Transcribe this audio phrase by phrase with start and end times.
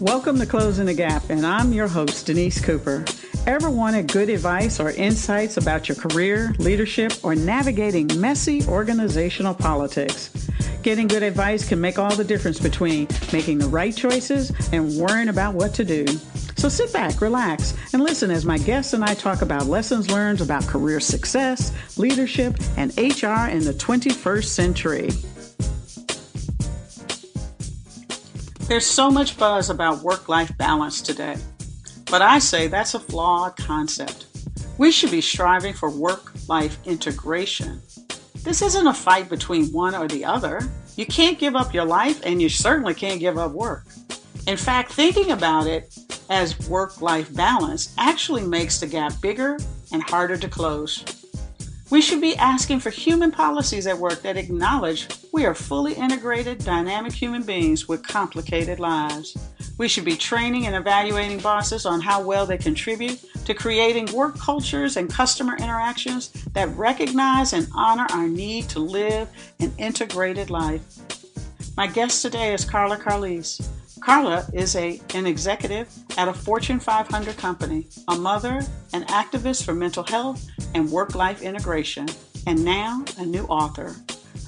[0.00, 3.02] Welcome to Closing the Gap, and I'm your host, Denise Cooper.
[3.46, 10.28] Ever wanted good advice or insights about your career, leadership, or navigating messy organizational politics?
[10.82, 15.30] Getting good advice can make all the difference between making the right choices and worrying
[15.30, 16.06] about what to do.
[16.56, 20.42] So sit back, relax, and listen as my guests and I talk about lessons learned
[20.42, 25.08] about career success, leadership, and HR in the 21st century.
[28.68, 31.36] There's so much buzz about work life balance today,
[32.10, 34.26] but I say that's a flawed concept.
[34.76, 37.80] We should be striving for work life integration.
[38.42, 40.60] This isn't a fight between one or the other.
[40.96, 43.84] You can't give up your life, and you certainly can't give up work.
[44.48, 45.96] In fact, thinking about it
[46.28, 49.58] as work life balance actually makes the gap bigger
[49.92, 51.04] and harder to close.
[51.88, 56.58] We should be asking for human policies at work that acknowledge we are fully integrated,
[56.58, 59.38] dynamic human beings with complicated lives.
[59.78, 64.36] We should be training and evaluating bosses on how well they contribute to creating work
[64.36, 69.28] cultures and customer interactions that recognize and honor our need to live
[69.60, 70.82] an integrated life.
[71.76, 73.64] My guest today is Carla Carlisle.
[74.00, 79.74] Carla is a, an executive at a Fortune 500 company, a mother, an activist for
[79.74, 82.06] mental health and work life integration,
[82.46, 83.96] and now a new author.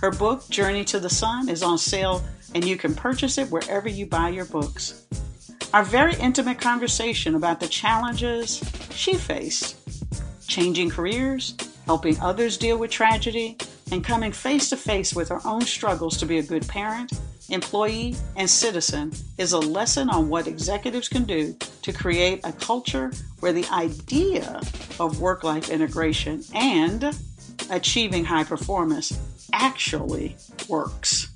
[0.01, 2.23] Her book, Journey to the Son, is on sale
[2.55, 5.07] and you can purchase it wherever you buy your books.
[5.75, 9.77] Our very intimate conversation about the challenges she faced
[10.47, 11.55] changing careers,
[11.85, 13.57] helping others deal with tragedy,
[13.93, 17.13] and coming face to face with her own struggles to be a good parent
[17.49, 23.11] employee, and citizen is a lesson on what executives can do to create a culture
[23.41, 24.61] where the idea
[25.01, 27.17] of work life integration and
[27.71, 29.19] achieving high performance
[29.53, 30.37] actually
[30.69, 31.29] works.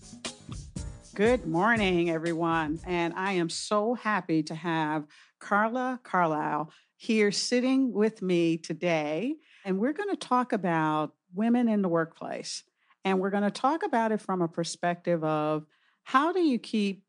[1.14, 2.80] Good morning, everyone.
[2.86, 5.06] And I am so happy to have
[5.40, 9.34] Carla Carlisle here sitting with me today.
[9.64, 12.62] And we're going to talk about women in the workplace.
[13.04, 15.66] And we're going to talk about it from a perspective of
[16.04, 17.04] how do you keep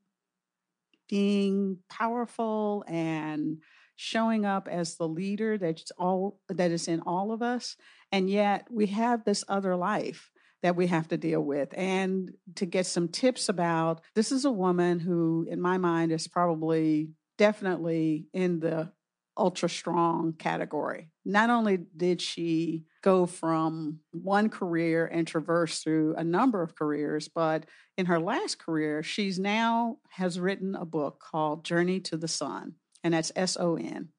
[1.10, 3.58] being powerful and
[3.96, 7.76] showing up as the leader that's all that is in all of us?
[8.12, 10.30] And yet we have this other life
[10.62, 11.70] that we have to deal with.
[11.76, 16.28] And to get some tips about this is a woman who in my mind is
[16.28, 18.92] probably definitely in the
[19.38, 21.10] ultra strong category.
[21.26, 27.28] Not only did she go from one career and traverse through a number of careers,
[27.28, 27.66] but
[27.98, 32.76] in her last career, she's now has written a book called Journey to the Son,
[33.04, 34.10] and that's S O N.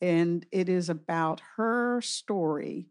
[0.00, 2.88] And it is about her story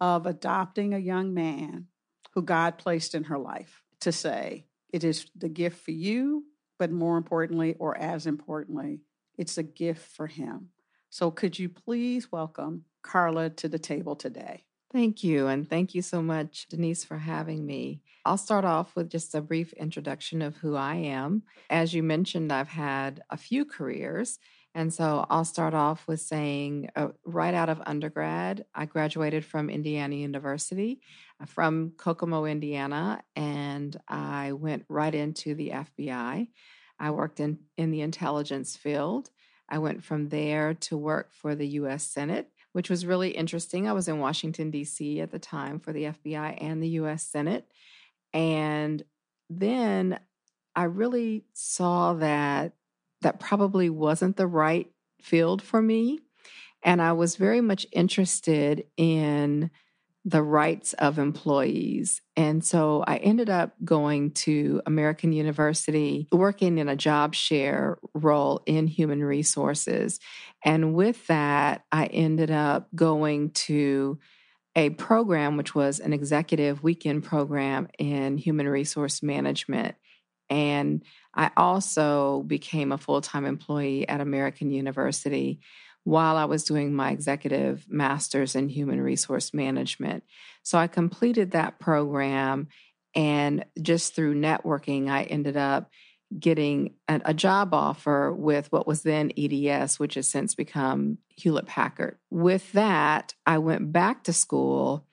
[0.00, 1.86] of adopting a young man
[2.34, 6.44] who God placed in her life to say, it is the gift for you,
[6.78, 9.00] but more importantly, or as importantly,
[9.36, 10.68] it's a gift for him.
[11.14, 14.64] So, could you please welcome Carla to the table today?
[14.92, 15.46] Thank you.
[15.46, 18.02] And thank you so much, Denise, for having me.
[18.24, 21.44] I'll start off with just a brief introduction of who I am.
[21.70, 24.40] As you mentioned, I've had a few careers.
[24.74, 29.70] And so I'll start off with saying uh, right out of undergrad, I graduated from
[29.70, 31.00] Indiana University
[31.40, 36.48] uh, from Kokomo, Indiana, and I went right into the FBI.
[36.98, 39.30] I worked in, in the intelligence field.
[39.68, 43.88] I went from there to work for the US Senate, which was really interesting.
[43.88, 45.20] I was in Washington, D.C.
[45.20, 47.66] at the time for the FBI and the US Senate.
[48.32, 49.02] And
[49.48, 50.18] then
[50.76, 52.72] I really saw that
[53.22, 56.20] that probably wasn't the right field for me.
[56.82, 59.70] And I was very much interested in
[60.24, 62.22] the rights of employees.
[62.34, 68.62] And so I ended up going to American University, working in a job share role
[68.64, 70.20] in human resources.
[70.64, 74.18] And with that, I ended up going to
[74.74, 79.94] a program, which was an executive weekend program in human resource management.
[80.48, 81.02] And
[81.34, 85.60] I also became a full time employee at American University
[86.04, 90.22] while I was doing my executive master's in human resource management.
[90.62, 92.68] So I completed that program.
[93.14, 95.90] And just through networking, I ended up
[96.38, 101.66] getting a, a, job offer with what was then EDS, which has since become Hewlett
[101.66, 102.18] Packard.
[102.30, 105.06] With that, I went back to school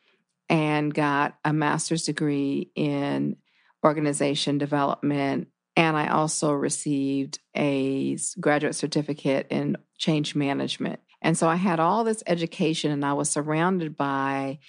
[0.50, 3.36] and got a master's degree in
[3.86, 11.00] organization development and I also received a graduate certificate in change management.
[11.22, 14.60] And so I had all this education and I was surrounded by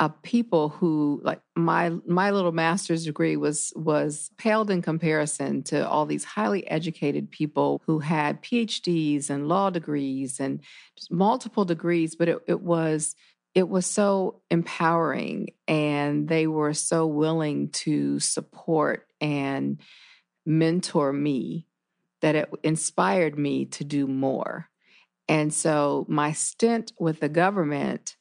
[0.00, 5.86] of people who like my my little master's degree was was paled in comparison to
[5.86, 10.62] all these highly educated people who had PhDs and law degrees and
[11.10, 13.14] multiple degrees but it, it was
[13.54, 19.80] it was so empowering and they were so willing to support and
[20.46, 21.66] mentor me
[22.20, 24.68] that it inspired me to do more.
[25.28, 28.16] And so my stint with the government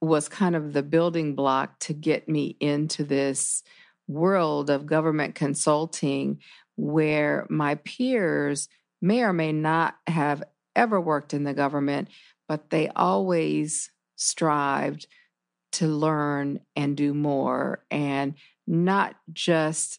[0.00, 3.62] was kind of the building block to get me into this
[4.06, 6.38] world of government consulting
[6.76, 8.68] where my peers
[9.00, 10.42] may or may not have
[10.76, 12.08] ever worked in the government,
[12.48, 15.06] but they always strived
[15.72, 18.34] to learn and do more and
[18.66, 19.98] not just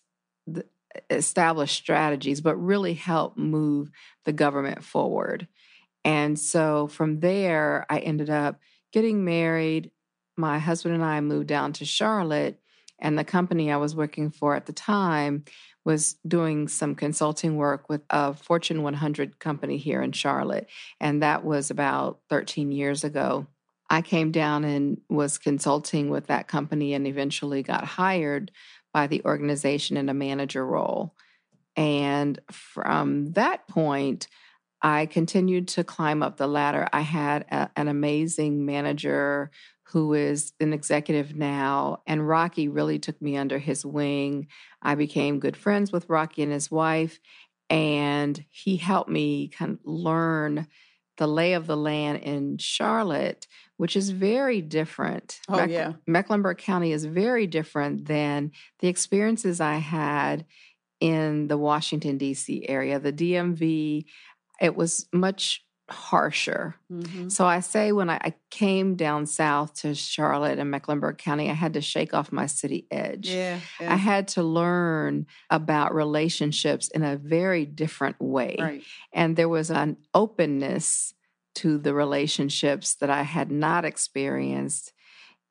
[1.10, 3.90] establish strategies, but really help move
[4.26, 5.48] the government forward.
[6.04, 8.60] And so from there, I ended up
[8.94, 9.92] getting married,
[10.38, 12.60] my husband and I moved down to Charlotte,
[13.00, 15.44] and the company I was working for at the time
[15.84, 20.68] was doing some consulting work with a Fortune 100 company here in Charlotte.
[21.00, 23.48] And that was about 13 years ago.
[23.90, 28.52] I came down and was consulting with that company and eventually got hired
[28.96, 31.14] by the organization in a manager role.
[31.76, 34.30] And from that point,
[34.82, 36.88] I continued to climb up the ladder.
[36.94, 39.52] I had a, an amazing manager
[39.88, 42.04] who is an executive now.
[42.08, 44.48] And Rocky really took me under his wing.
[44.82, 47.20] I became good friends with Rocky and his wife,
[47.70, 50.68] and he helped me kind of learn
[51.18, 53.48] the lay of the land in Charlotte,
[53.78, 55.40] which is very different.
[55.50, 55.94] Oh, Meck- yeah.
[56.08, 60.46] Mecklenburg County is very different than the experiences I had
[61.00, 62.68] in the Washington, D.C.
[62.68, 63.00] area.
[63.00, 64.06] The DMV,
[64.62, 66.76] it was much harsher.
[66.92, 67.30] Mm-hmm.
[67.30, 71.54] So I say when I, I, came down south to Charlotte and Mecklenburg County, I
[71.54, 73.30] had to shake off my city edge.
[73.30, 73.94] Yeah, yeah.
[73.94, 78.56] I had to learn about relationships in a very different way.
[78.58, 78.84] Right.
[79.14, 81.14] And there was an openness
[81.56, 84.94] to the relationships that I had not experienced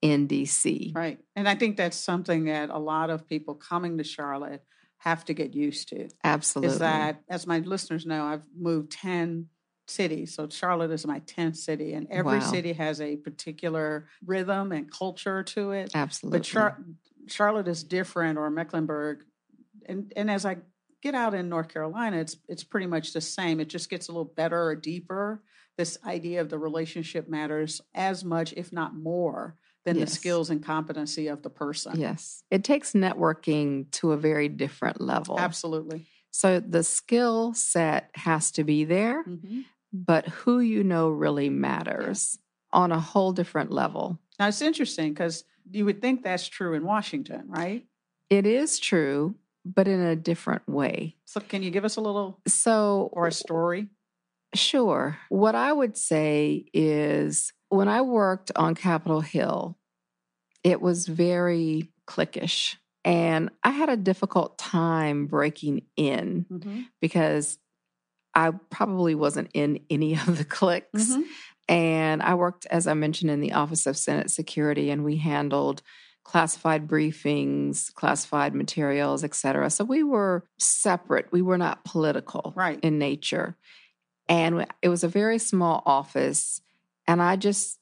[0.03, 0.95] in DC.
[0.95, 1.19] Right.
[1.37, 4.65] And I think that's something that a lot of people coming to Charlotte
[4.99, 6.09] have to get used to.
[6.25, 6.73] Absolutely.
[6.73, 9.49] Is that, as my listeners know, I've moved 10
[9.87, 10.27] city.
[10.27, 12.51] So Charlotte is my 10th city, and every wow.
[12.51, 15.91] city has a particular rhythm and culture to it.
[15.95, 16.39] Absolutely.
[16.39, 16.85] But Char-
[17.27, 19.25] Charlotte is different, or Mecklenburg.
[19.87, 20.59] And, and as I
[21.03, 23.61] get out in North Carolina, it's it's pretty much the same.
[23.61, 25.43] It just gets a little better or deeper.
[25.77, 30.11] This idea of the relationship matters as much, if not more, than yes.
[30.11, 32.01] the skills and competency of the person.
[32.01, 32.45] Yes.
[32.51, 35.39] It takes networking to a very different level.
[35.39, 36.07] Absolutely.
[36.31, 39.61] So the skill set has to be there, mm-hmm
[39.95, 42.37] but who you know really matters
[42.73, 42.81] yeah.
[42.81, 44.19] on a whole different level.
[44.41, 47.87] Now, it's interesting because you would think that's true in Washington, right?
[48.29, 51.15] It is true, but in a different way.
[51.27, 53.87] So, can you give us a little so or a story?
[54.55, 55.19] Sure.
[55.29, 59.79] What I would say is when I worked on Capitol Hill,
[60.65, 62.77] it was very cliquish.
[63.05, 66.83] And I had a difficult time breaking in mm-hmm.
[67.01, 67.59] because
[68.35, 71.11] I probably wasn't in any of the cliques.
[71.11, 71.23] Mm-hmm.
[71.69, 75.83] And I worked, as I mentioned, in the Office of Senate Security, and we handled
[76.25, 79.71] classified briefings, classified materials, et cetera.
[79.71, 81.31] So we were separate.
[81.33, 82.79] We were not political right.
[82.83, 83.57] in nature.
[84.29, 86.61] And it was a very small office.
[87.07, 87.79] And I just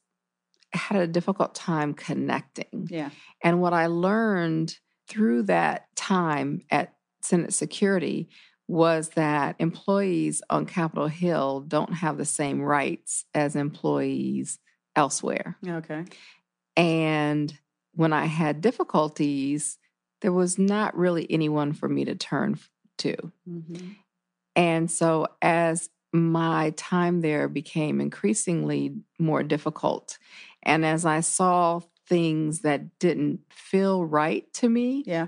[0.73, 2.87] had a difficult time connecting.
[2.89, 3.11] Yeah.
[3.41, 4.77] And what I learned
[5.07, 8.27] through that time at Senate Security
[8.67, 14.59] was that employees on Capitol Hill don't have the same rights as employees
[14.95, 15.57] elsewhere.
[15.67, 16.05] Okay.
[16.75, 17.53] And
[17.93, 19.77] when I had difficulties,
[20.21, 22.57] there was not really anyone for me to turn
[22.99, 23.15] to.
[23.47, 23.89] Mm-hmm.
[24.55, 30.17] And so as my time there became increasingly more difficult,
[30.61, 35.27] and as I saw things that didn't feel right to me, yeah,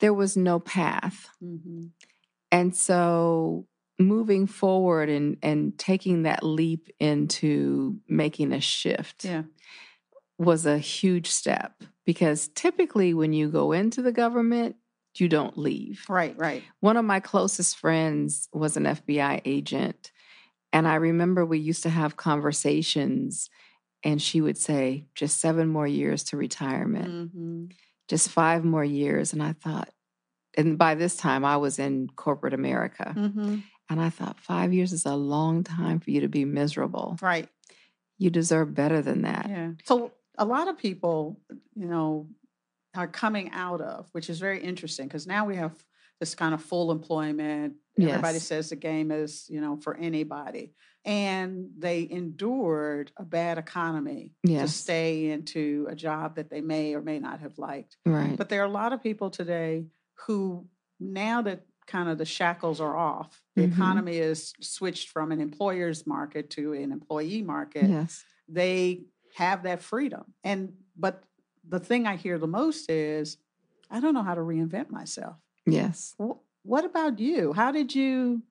[0.00, 1.28] there was no path.
[1.42, 1.86] Mm-hmm.
[2.52, 3.66] And so
[3.98, 9.42] moving forward and and taking that leap into making a shift yeah.
[10.38, 14.76] was a huge step because typically when you go into the government
[15.16, 16.06] you don't leave.
[16.08, 16.62] Right, right.
[16.80, 20.10] One of my closest friends was an FBI agent
[20.72, 23.50] and I remember we used to have conversations
[24.02, 27.08] and she would say just 7 more years to retirement.
[27.08, 27.64] Mm-hmm.
[28.08, 29.90] Just 5 more years and I thought
[30.56, 33.14] and by this time I was in corporate America.
[33.16, 33.58] Mm-hmm.
[33.90, 37.18] And I thought, five years is a long time for you to be miserable.
[37.20, 37.48] Right.
[38.16, 39.46] You deserve better than that.
[39.50, 39.72] Yeah.
[39.84, 41.38] So a lot of people,
[41.74, 42.28] you know,
[42.94, 45.72] are coming out of, which is very interesting because now we have
[46.20, 47.74] this kind of full employment.
[47.98, 48.46] Everybody Yes.
[48.46, 50.72] says the game is, you know, for anybody.
[51.04, 57.02] And they endured a bad economy to stay into a job that they may or
[57.02, 57.96] may not have liked.
[58.06, 58.36] Right.
[58.36, 59.86] But there are a lot of people today
[60.26, 60.66] who,
[61.00, 63.72] now that kind of the shackles are off, the Mhm.
[63.72, 68.24] economy is switched from an employer's market to an employee market yes.
[68.48, 69.04] they
[69.36, 70.24] have that freedom.
[70.44, 71.24] And but
[71.68, 73.38] the thing I hear the most is,
[73.90, 75.36] I don't know how to reinvent myself.
[75.66, 76.14] Yes.
[76.20, 77.52] Wh- What about you?
[77.52, 78.42] How did you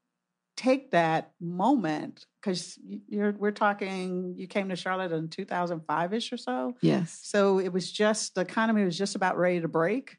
[0.57, 2.25] take that moment?
[2.41, 6.75] Because you're we're talking, you came to Charlotte in 2005 ish or so.
[6.81, 7.19] Yes.
[7.23, 10.17] So it was just the economy was just about ready to break.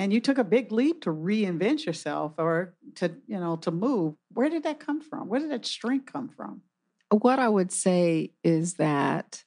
[0.00, 4.14] And you took a big leap to reinvent yourself or to, you know, to move.
[4.32, 5.28] Where did that come from?
[5.28, 6.62] Where did that strength come from?
[7.10, 9.44] What I would say is that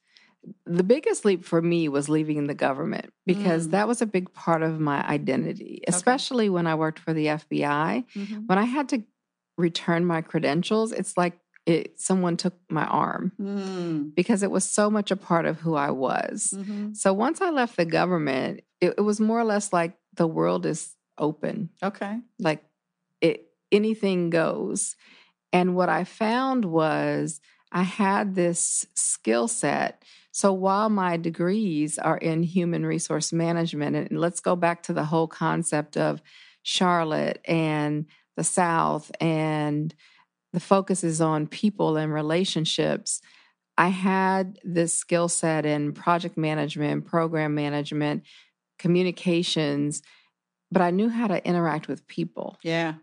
[0.67, 3.71] the biggest leap for me was leaving the government because Mm.
[3.71, 8.03] that was a big part of my identity, especially when I worked for the FBI.
[8.45, 9.03] When I had to
[9.57, 14.13] return my credentials, it's like it, someone took my arm Mm.
[14.15, 16.53] because it was so much a part of who I was.
[16.55, 16.95] Mhm.
[16.95, 20.65] So once I left the government, it, it was more or less like the world
[20.65, 21.69] is open.
[21.81, 22.19] Okay.
[22.39, 22.63] like
[23.21, 24.95] it anything goes
[25.51, 27.39] and what i found was
[27.71, 34.19] i had this skill set so while my degrees are in human resource management and
[34.19, 36.21] let's go back to the whole concept of
[36.63, 38.05] charlotte and
[38.35, 39.93] the south and
[40.53, 43.21] the focus is on people and relationships
[43.77, 48.23] i had this skill set in project management program management
[48.79, 50.01] communications
[50.71, 52.57] but I knew how to interact with people.
[52.63, 52.95] Yeah.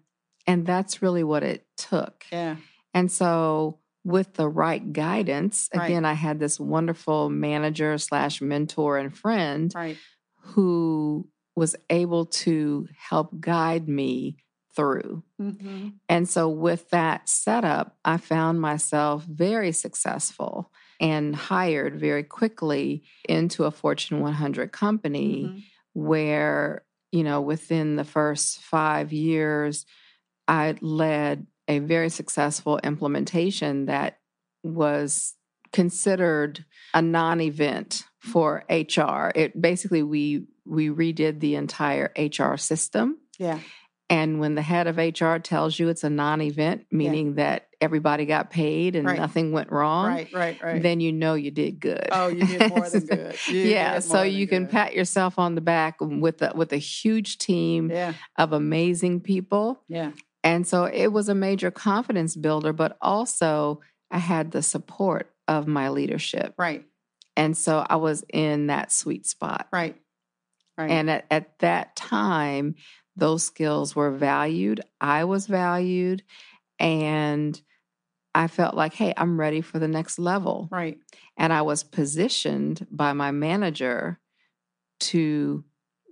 [0.44, 2.24] And that's really what it took.
[2.32, 2.56] Yeah.
[2.92, 5.84] And so, with the right guidance, Right.
[5.86, 9.96] again, I had this wonderful manager slash mentor and friend Right.
[10.40, 14.38] who was able to help guide me
[14.74, 15.22] through.
[15.40, 15.88] Mm-hmm.
[16.08, 23.64] And so, with that setup, I found myself very successful and hired very quickly into
[23.64, 25.58] a Fortune 100 company Mm-hmm.
[25.94, 29.86] where, you know, within the first five years,
[30.46, 34.18] I led a very successful implementation that
[34.62, 35.34] was
[35.72, 39.30] considered a non-event for HR.
[39.34, 43.18] It basically we we redid the entire HR system.
[43.38, 43.58] Yeah.
[44.10, 48.50] And when the head of HR tells you it's a non-event, meaning that everybody got
[48.50, 49.16] paid and Right.
[49.18, 50.32] nothing went wrong, Right.
[50.32, 50.60] Right.
[50.62, 50.82] Right.
[50.82, 52.08] then you know you did good.
[52.10, 53.36] oh, you did more than good.
[53.48, 54.72] You yeah, so you can good.
[54.72, 58.14] pat yourself on the back with a, with a huge team Yeah.
[58.36, 59.80] of amazing people.
[59.88, 60.10] Yeah.
[60.42, 65.66] And so it was a major confidence builder, but also I had the support of
[65.68, 66.54] my leadership.
[66.58, 66.84] Right.
[67.36, 69.68] And so I was in that sweet spot.
[69.72, 69.96] Right.
[70.76, 70.90] Right.
[70.90, 72.74] And at, at that time,
[73.16, 74.80] those skills were valued.
[75.00, 76.22] I was valued.
[76.78, 77.60] And
[78.34, 80.68] I felt like, hey, I'm ready for the next level.
[80.70, 80.98] right.
[81.36, 84.20] And I was positioned by my manager
[85.00, 85.64] to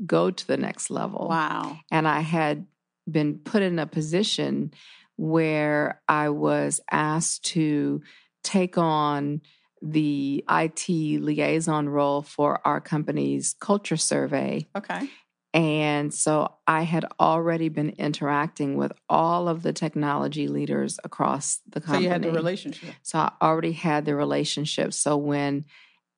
[0.06, 1.28] go to the next level.
[1.28, 1.78] Wow.
[1.90, 2.66] And I had
[3.10, 4.72] been put in a position
[5.16, 8.02] where I was asked to
[8.42, 9.42] take on
[9.82, 14.66] the IT liaison role for our company's culture survey.
[14.76, 15.08] Okay.
[15.58, 21.80] And so I had already been interacting with all of the technology leaders across the
[21.80, 21.98] company.
[21.98, 22.94] So you had the relationship.
[23.02, 24.92] So I already had the relationship.
[24.92, 25.64] So when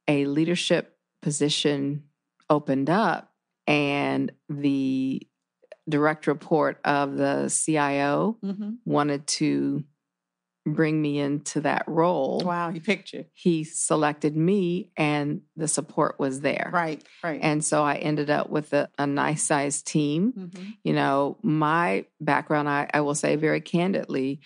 [0.06, 2.04] a leadership position
[2.50, 3.32] opened up
[3.66, 5.26] and the
[5.88, 8.72] direct report of the CIO Mm-hmm.
[8.84, 9.84] wanted to
[10.66, 12.70] bring me into that role, Wow.
[12.70, 13.24] He picked you.
[13.32, 16.70] he selected me and the support was there.
[16.72, 17.02] Right.
[17.24, 17.40] Right.
[17.42, 20.70] And so I ended up with a, a nice sized team mm-hmm.
[20.84, 24.40] you know, my background, I, I will say very candidly,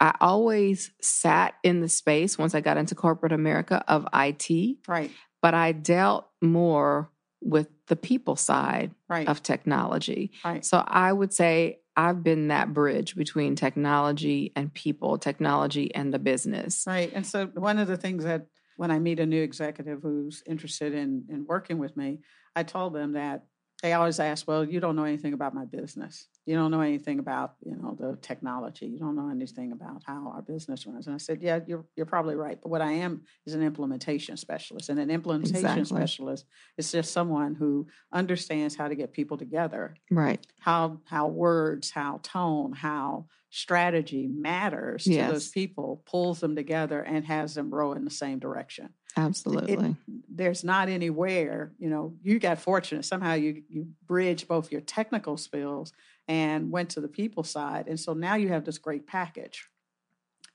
[0.00, 5.10] I always sat in the space once I got into corporate America of IT, Right.
[5.42, 7.10] but I dealt more
[7.42, 9.28] with the people side Right.
[9.28, 10.32] of technology.
[10.44, 10.64] right.
[10.64, 16.18] So I would say I've been that bridge between technology and people, technology and the
[16.18, 16.84] business.
[16.86, 17.12] Right.
[17.14, 18.46] And so one of the things that
[18.76, 22.18] when I meet a new executive who's interested in in working with me,
[22.56, 23.44] I told them that
[23.84, 27.18] they always ask, "Well, you don't know anything about my business." you don't know anything
[27.18, 28.86] about you know the technology.
[28.86, 31.06] You don't know anything about how our business runs.
[31.06, 32.58] And i said yeah you're, you're probably right.
[32.60, 34.90] But what i am is an implementation specialist.
[34.90, 35.84] And an implementation exactly.
[35.84, 39.94] specialist is just someone who understands how to get people together.
[40.10, 40.46] Right.
[40.60, 43.26] How how words how tone how
[43.56, 45.26] strategy matters yes.
[45.26, 49.74] to those people pulls them together and has them row in the same direction absolutely
[49.74, 49.96] it,
[50.28, 55.36] there's not anywhere you know you got fortunate somehow you you bridge both your technical
[55.36, 55.92] skills
[56.28, 57.86] and went to the people side.
[57.86, 59.68] And so now you have this great package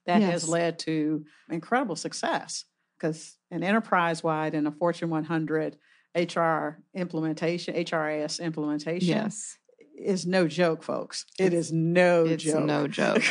[0.05, 0.31] that yes.
[0.31, 2.65] has led to incredible success
[2.97, 5.77] because an enterprise wide and a Fortune 100
[6.15, 9.09] HR implementation, HRIS implementation.
[9.09, 9.57] Yes.
[9.99, 11.25] Is no joke, folks.
[11.37, 12.33] It is no joke.
[12.33, 12.63] it's joke.
[12.63, 13.23] no joke.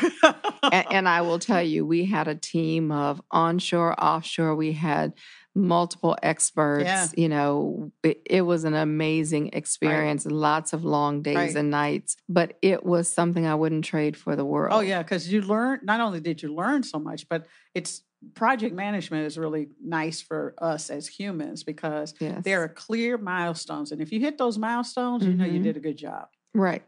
[0.62, 4.54] and, and I will tell you, we had a team of onshore, offshore.
[4.54, 5.14] We had
[5.54, 6.84] multiple experts.
[6.84, 7.08] Yeah.
[7.16, 10.34] You know, it, it, was an amazing experience, right.
[10.34, 11.56] lots of long days right.
[11.56, 14.72] and nights, but it was something I wouldn't trade for the world.
[14.72, 18.02] Oh, yeah, because you learn, not only did you learn so much, but it's
[18.34, 22.42] project management is really nice for us as humans because yes.
[22.42, 23.92] there are clear milestones.
[23.92, 25.32] And if you hit those milestones, mm-hmm.
[25.32, 25.62] you know you mm-hmm.
[25.64, 26.28] did a good job.
[26.54, 26.82] Right.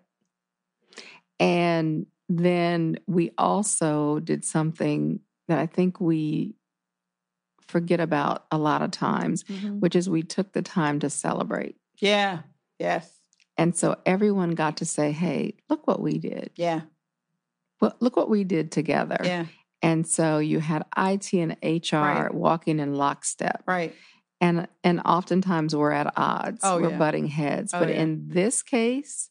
[1.38, 6.54] And then we also did something that I think we
[7.66, 9.80] forget about a lot of times, mm-hmm.
[9.80, 11.76] which is we took the time to celebrate.
[12.00, 12.40] Yeah.
[12.78, 13.20] Yes.
[13.56, 16.50] And so everyone got to say, hey, look what we did.
[16.56, 16.82] Yeah.
[17.80, 19.18] Well, look what we did together.
[19.22, 19.46] Yeah.
[19.82, 22.34] And so you had IT and HR right.
[22.34, 23.62] walking in lockstep.
[23.66, 23.94] Right.
[24.40, 26.60] And and oftentimes we're at odds.
[26.62, 26.98] Oh, we're yeah.
[26.98, 27.74] butting heads.
[27.74, 28.02] Oh, but yeah.
[28.02, 29.28] in this case,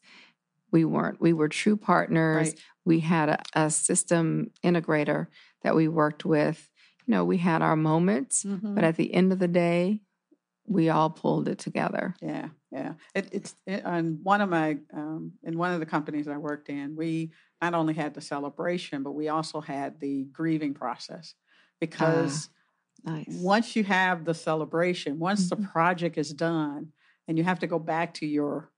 [0.70, 1.20] we weren't.
[1.20, 2.48] We were true partners.
[2.48, 2.60] Right.
[2.84, 5.26] We had a, a system integrator
[5.62, 6.70] that we worked with
[7.10, 8.72] you know, we had our moments, mm-hmm.
[8.72, 10.00] but at the end of the day,
[10.64, 12.14] we all pulled it together.
[12.22, 12.92] Yeah, yeah.
[13.16, 16.68] It, it's it, on one of my um, in one of the companies I worked
[16.68, 21.34] in, we not only had the celebration, but we also had the grieving process
[21.80, 22.48] because uh,
[23.04, 23.26] nice.
[23.28, 25.62] once you have the celebration, once mm-hmm.
[25.62, 26.88] the project is done,
[27.28, 28.70] and you have to go back to your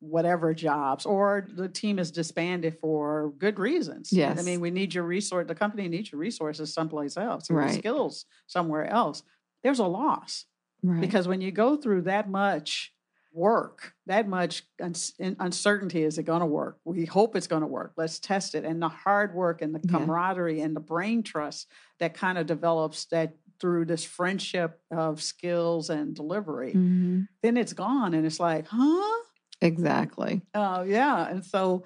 [0.00, 4.12] whatever jobs or the team is disbanded for good reasons.
[4.12, 4.38] Yes.
[4.38, 7.72] I mean, we need your resource, the company needs your resources someplace else, right.
[7.72, 9.22] skills somewhere else.
[9.62, 10.44] There's a loss.
[10.82, 11.00] Right.
[11.00, 12.92] Because when you go through that much
[13.32, 16.78] work, that much uncertainty, is it going to work?
[16.84, 17.94] We hope it's going to work.
[17.96, 18.64] Let's test it.
[18.64, 20.66] And the hard work and the camaraderie yeah.
[20.66, 21.66] and the brain trust
[21.98, 27.22] that kind of develops that through this friendship of skills and delivery, mm-hmm.
[27.42, 28.14] then it's gone.
[28.14, 29.22] And it's like, huh?
[29.60, 30.42] Exactly.
[30.54, 31.28] Oh, uh, yeah.
[31.28, 31.84] And so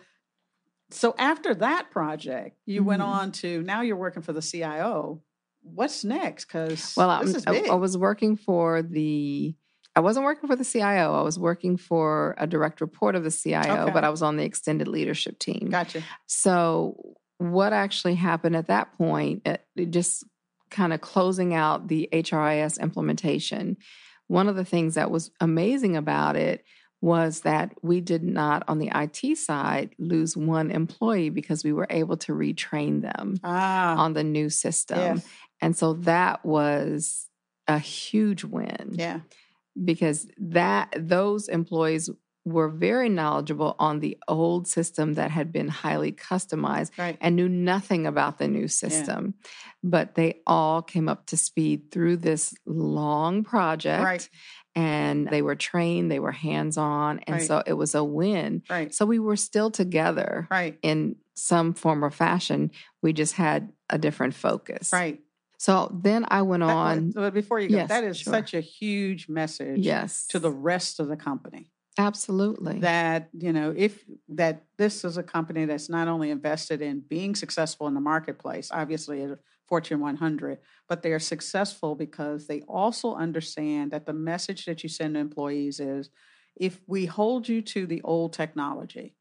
[0.90, 2.88] so after that project, you mm-hmm.
[2.88, 5.22] went on to now you're working for the CIO.
[5.62, 6.46] What's next?
[6.46, 9.54] Because well, this I, I was working for the.
[9.94, 11.14] I wasn't working for the CIO.
[11.14, 13.92] I was working for a direct report of the CIO, okay.
[13.92, 15.68] but I was on the extended leadership team.
[15.70, 16.04] Gotcha.
[16.26, 19.42] So what actually happened at that point?
[19.44, 20.24] It, it just
[20.70, 23.76] kind of closing out the HRIS implementation.
[24.26, 26.64] One of the things that was amazing about it
[27.00, 31.87] was that we did not, on the IT side, lose one employee because we were
[31.90, 34.98] able to retrain them ah, on the new system.
[34.98, 35.26] Yes.
[35.61, 37.28] And so that was
[37.68, 38.94] a huge win.
[38.94, 39.20] Yeah.
[39.83, 42.11] Because that those employees
[42.53, 47.17] were very knowledgeable on the old system that had been highly customized right.
[47.21, 49.35] and knew nothing about the new system.
[49.37, 49.51] Yeah.
[49.83, 54.05] But they all came up to speed through this long project.
[54.05, 54.29] Right
[54.79, 57.19] and they were trained, they were hands on.
[57.27, 57.47] And right.
[57.47, 58.63] so it was a win.
[58.71, 58.95] Right.
[58.95, 60.79] So we were still together right.
[60.83, 62.71] in some form or fashion.
[63.03, 64.93] We just had a different focus.
[64.93, 65.21] Right.
[65.59, 67.11] So then I went on.
[67.11, 68.33] But before you go, yes, that is sure.
[68.33, 70.29] such a huge message yes.
[70.29, 71.73] to the rest of the company.
[71.99, 72.79] Absolutely.
[72.81, 77.35] That, you know, if that this is a company that's not only invested in being
[77.35, 80.59] successful in the marketplace, obviously a Fortune 100,
[80.89, 85.21] but they are successful because they also understand that the message that you send to
[85.21, 86.09] employees is
[86.57, 89.17] if we hold you to the old technology,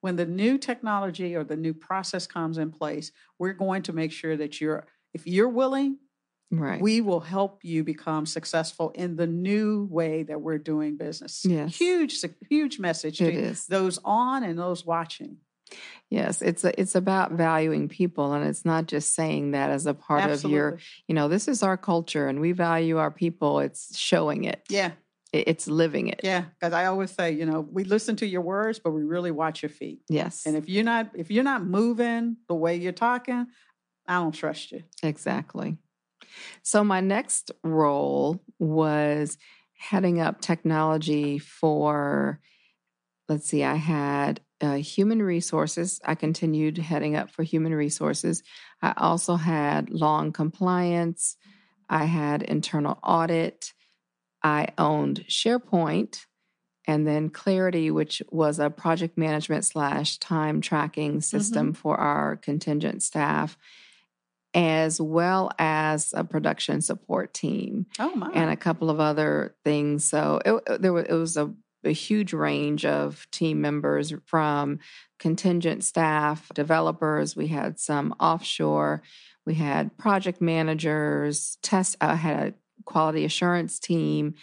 [0.00, 4.12] when the new technology or the new process comes in place, we're going to make
[4.12, 5.98] sure that you're, if you're willing,
[6.58, 6.80] Right.
[6.80, 11.44] We will help you become successful in the new way that we're doing business.
[11.44, 11.76] Yes.
[11.76, 13.66] Huge, huge message it to is.
[13.66, 15.38] those on and those watching.
[16.10, 19.94] Yes, it's a, it's about valuing people, and it's not just saying that as a
[19.94, 20.46] part Absolutely.
[20.46, 23.60] of your, you know, this is our culture, and we value our people.
[23.60, 24.62] It's showing it.
[24.68, 24.92] Yeah,
[25.32, 26.20] it's living it.
[26.22, 29.30] Yeah, because I always say, you know, we listen to your words, but we really
[29.30, 30.02] watch your feet.
[30.08, 33.46] Yes, and if you're not if you're not moving the way you're talking,
[34.06, 34.84] I don't trust you.
[35.02, 35.78] Exactly.
[36.62, 39.38] So my next role was
[39.76, 42.40] heading up technology for
[43.28, 46.00] let's see, I had uh, human resources.
[46.04, 48.42] I continued heading up for human resources.
[48.82, 51.36] I also had long compliance.
[51.88, 53.72] I had internal audit.
[54.42, 56.26] I owned SharePoint
[56.86, 61.80] and then Clarity, which was a project management slash time tracking system mm-hmm.
[61.80, 63.56] for our contingent staff,
[64.54, 67.86] as well as a production support team.
[67.98, 68.30] Oh my!
[68.32, 70.04] And a couple of other things.
[70.04, 74.78] So it, there was it was a, a huge range of team members from
[75.18, 77.36] contingent staff, developers.
[77.36, 79.02] We had some offshore.
[79.44, 81.58] We had project managers.
[81.62, 81.96] Test.
[82.00, 84.34] I had a quality assurance team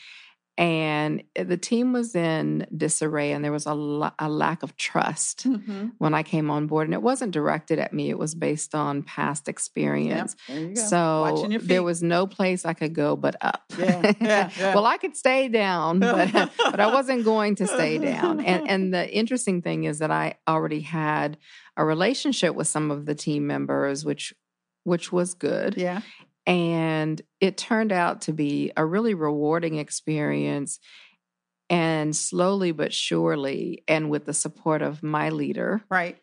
[0.61, 3.71] and the team was in disarray and there was a,
[4.19, 5.87] a lack of trust mm-hmm.
[5.97, 6.87] when i came on board.
[6.87, 10.35] And it wasn't directed at me it was based on past experience.
[10.47, 13.63] yep, so there was no place i could go but up.
[13.77, 14.75] Yeah, yeah, yeah.
[14.75, 18.39] well i could stay down but, but i wasn't going to stay down.
[18.41, 21.37] And, and the interesting thing is that i already had
[21.75, 24.33] a relationship with some of the team members which
[24.83, 25.75] which was good.
[25.77, 26.01] Yeah
[26.45, 30.79] and it turned out to be a really rewarding experience.
[31.69, 36.17] And slowly but surely, and with the support of my leader, right,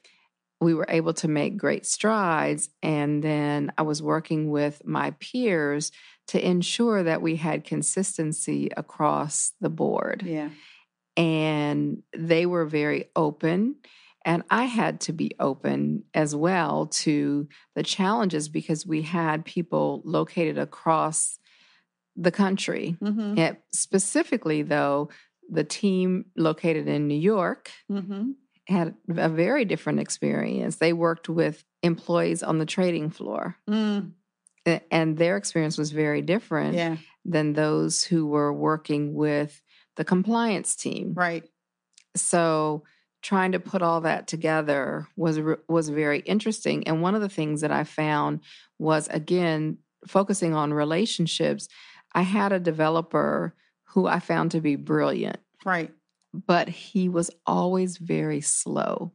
[0.61, 2.69] we were able to make great strides.
[2.83, 5.91] And then I was working with my peers
[6.29, 10.23] to ensure that we had consistency across the board.
[10.23, 10.51] Yeah.
[11.17, 13.77] And they were very open
[14.25, 20.03] and I had to be open as well to the challenges because we had people
[20.05, 21.39] located across
[22.17, 22.97] the country.
[23.03, 23.39] Mm-hmm.
[23.39, 25.11] And specifically, though,
[25.49, 28.33] the team located in New York mm-hmm.
[28.67, 30.77] had a very different experience.
[30.77, 33.57] They worked with employees on the trading floor.
[33.69, 34.13] Mm.
[34.91, 36.97] And their experience was very different yeah.
[37.25, 39.63] than those who were working with
[39.97, 41.15] the compliance team.
[41.15, 41.49] Right.
[42.15, 42.83] So,
[43.23, 46.87] trying to put all that together was was very interesting.
[46.87, 48.41] And one of the things that i found
[48.79, 51.69] was again focusing on relationships
[52.15, 53.55] i had a developer
[53.85, 55.39] who i found to be brilliant.
[55.65, 55.93] Right.
[56.33, 59.13] But he was always very slow.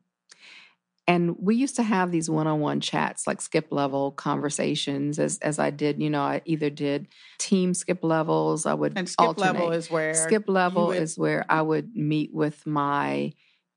[1.05, 5.69] And we used to have these one-on-one chats like skip level conversations as as I
[5.69, 7.07] did you know I either did
[7.39, 9.53] team skip levels I would and skip alternate.
[9.53, 11.01] level is where skip level would...
[11.01, 13.33] is where I would meet with my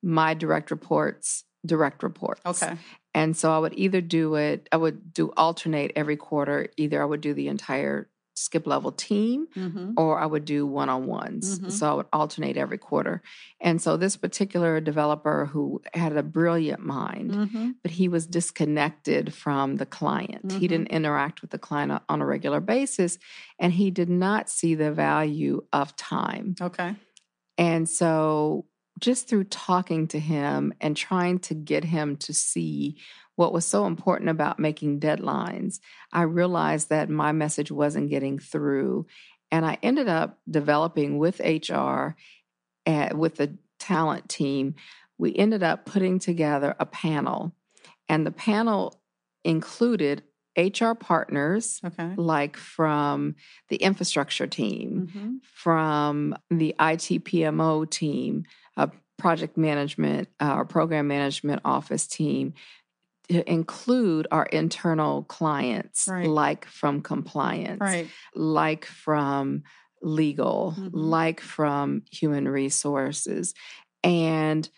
[0.06, 2.40] my direct reports direct reports.
[2.46, 2.76] Okay.
[3.14, 6.68] And so I would either do it, I would do alternate every quarter.
[6.76, 9.92] Either I would do the entire skip level team mm-hmm.
[9.96, 11.58] or I would do one on ones.
[11.58, 11.70] Mm-hmm.
[11.70, 13.22] So I would alternate every quarter.
[13.60, 17.70] And so this particular developer who had a brilliant mind, mm-hmm.
[17.82, 20.52] but he was disconnected from the client.
[20.52, 20.66] He mm-hmm.
[20.66, 23.18] didn't interact with the client on a regular basis
[23.58, 26.56] and he did not see the value of time.
[26.60, 26.94] Okay.
[27.56, 28.66] And so
[28.98, 32.96] just through talking to him and trying to get him to see
[33.34, 35.80] what was so important about making deadlines,
[36.12, 39.06] I realized that my message wasn't getting through.
[39.50, 42.16] And I ended up developing with HR,
[42.86, 44.74] uh, with the talent team,
[45.18, 47.52] we ended up putting together a panel.
[48.08, 49.00] And the panel
[49.44, 50.22] included
[50.56, 52.14] HR partners, okay.
[52.16, 53.36] like from
[53.68, 55.34] the infrastructure team, mm-hmm.
[55.42, 58.44] from the IT PMO team,
[58.76, 62.54] a project management uh, or program management office team
[63.28, 66.26] to include our internal clients, right.
[66.28, 68.08] like from compliance, right.
[68.34, 69.62] like from
[70.02, 70.96] legal, mm-hmm.
[70.96, 73.54] like from human resources.
[74.04, 74.68] And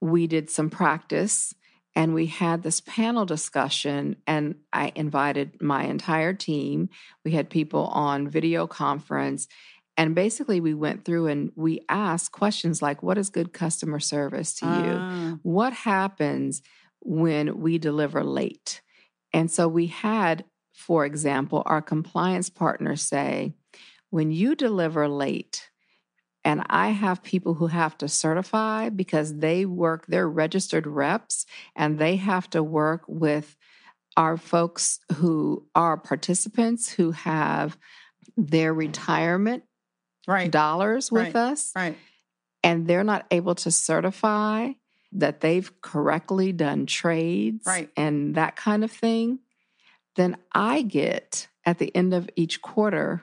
[0.00, 1.54] we did some practice
[1.96, 6.88] and we had this panel discussion and i invited my entire team
[7.24, 9.48] we had people on video conference
[9.96, 14.54] and basically we went through and we asked questions like what is good customer service
[14.54, 15.30] to you uh.
[15.42, 16.62] what happens
[17.00, 18.80] when we deliver late
[19.32, 23.52] and so we had for example our compliance partners say
[24.10, 25.70] when you deliver late
[26.44, 31.98] and I have people who have to certify because they work, they're registered reps and
[31.98, 33.56] they have to work with
[34.16, 37.78] our folks who are participants who have
[38.36, 39.64] their retirement
[40.26, 40.50] right.
[40.50, 41.36] dollars with right.
[41.36, 41.72] us.
[41.74, 41.96] Right.
[42.62, 44.70] And they're not able to certify
[45.12, 47.88] that they've correctly done trades right.
[47.96, 49.38] and that kind of thing.
[50.16, 53.22] Then I get at the end of each quarter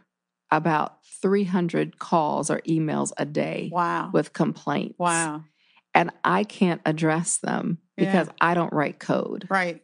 [0.51, 4.09] about 300 calls or emails a day wow.
[4.13, 4.99] with complaints.
[4.99, 5.43] Wow.
[5.93, 8.33] And I can't address them because yeah.
[8.39, 9.47] I don't write code.
[9.49, 9.81] Right.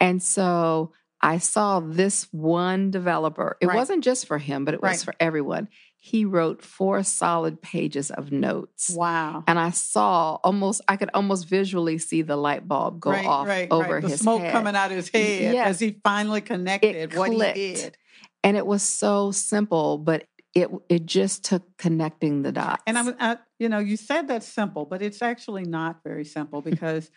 [0.00, 3.56] And so I saw this one developer.
[3.60, 3.76] It right.
[3.76, 5.00] wasn't just for him, but it was right.
[5.00, 5.68] for everyone.
[6.02, 8.88] He wrote four solid pages of notes.
[8.90, 9.44] Wow.
[9.46, 13.46] And I saw almost, I could almost visually see the light bulb go right, off
[13.46, 14.02] right, over right.
[14.02, 14.50] The his smoke head.
[14.52, 15.68] coming out of his head Yes.
[15.68, 17.98] as he finally connected what he did.
[18.42, 22.82] And it was so simple, but it it just took connecting the dots.
[22.86, 26.62] And I'm, I, you know, you said that's simple, but it's actually not very simple
[26.70, 27.10] because,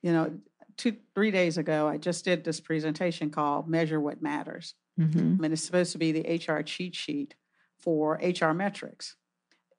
[0.00, 0.38] you know,
[0.76, 4.74] two, three days ago, I just did this presentation called Measure What Matters.
[5.00, 5.38] Mhm.
[5.38, 7.34] I mean, it's supposed to be the HR cheat sheet
[7.82, 9.16] for HR metrics.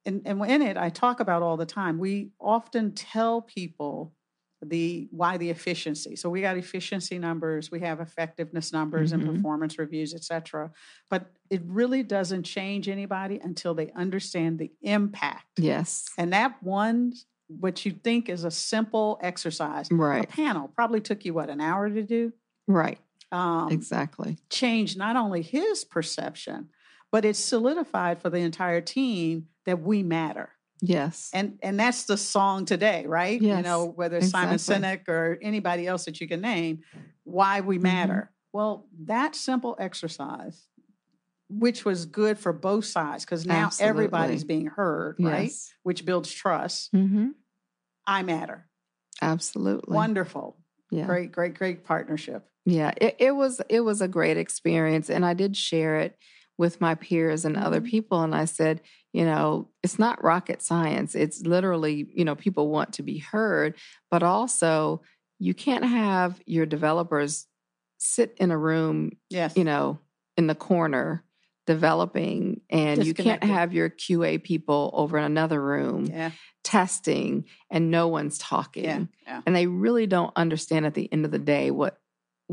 [0.05, 1.97] And, and in it, I talk about all the time.
[1.97, 4.13] We often tell people
[4.65, 6.15] the why the efficiency.
[6.15, 9.35] So we got efficiency numbers, we have effectiveness numbers and Mhm.
[9.35, 10.71] performance reviews, et cetera.
[11.09, 15.59] But it really doesn't change anybody until they understand the impact.
[15.59, 16.05] Yes.
[16.17, 17.13] And that one,
[17.47, 21.89] what you think is a simple exercise, a panel probably took you what an hour
[21.89, 22.31] to do.
[22.67, 22.99] Right.
[23.33, 24.37] Um, exactly.
[24.49, 26.69] changed not only his perception,
[27.13, 30.49] but it solidified for the entire team that we matter.
[30.81, 31.29] Yes.
[31.31, 33.39] And and that's the song today, right?
[33.39, 34.83] Yes, You know, whether it's Simon exactly.
[34.89, 36.79] Sinek or anybody else that you can name,
[37.23, 37.83] why we Mhm.
[37.83, 38.31] matter.
[38.51, 40.67] Well, that simple exercise,
[41.49, 45.51] which was good for both sides, because now everybody's being heard, right?
[45.83, 46.89] Which builds trust.
[46.91, 47.29] hmm
[48.07, 48.67] I matter.
[49.21, 49.95] Absolutely.
[49.95, 50.57] Wonderful.
[50.89, 51.05] Yeah.
[51.05, 52.49] Great, great, great partnership.
[52.65, 52.91] Yeah.
[52.97, 56.17] It, it was it was a great experience, and I did share it
[56.57, 57.85] with my peers and other Mhm.
[57.89, 61.15] people, and I said, you know, it's not rocket science.
[61.15, 63.75] It's literally, you know, people want to be heard,
[64.11, 65.01] but also
[65.39, 67.47] you can't have your developers
[67.97, 69.55] sit in a room Yes.
[69.57, 69.99] you know,
[70.37, 71.23] in the corner
[71.65, 76.31] developing, and you can't have your QA people over in another room Yeah.
[76.63, 78.83] testing and no one's talking.
[78.83, 79.05] Yeah.
[79.25, 79.41] Yeah.
[79.45, 81.97] And they really don't understand at the end of the day what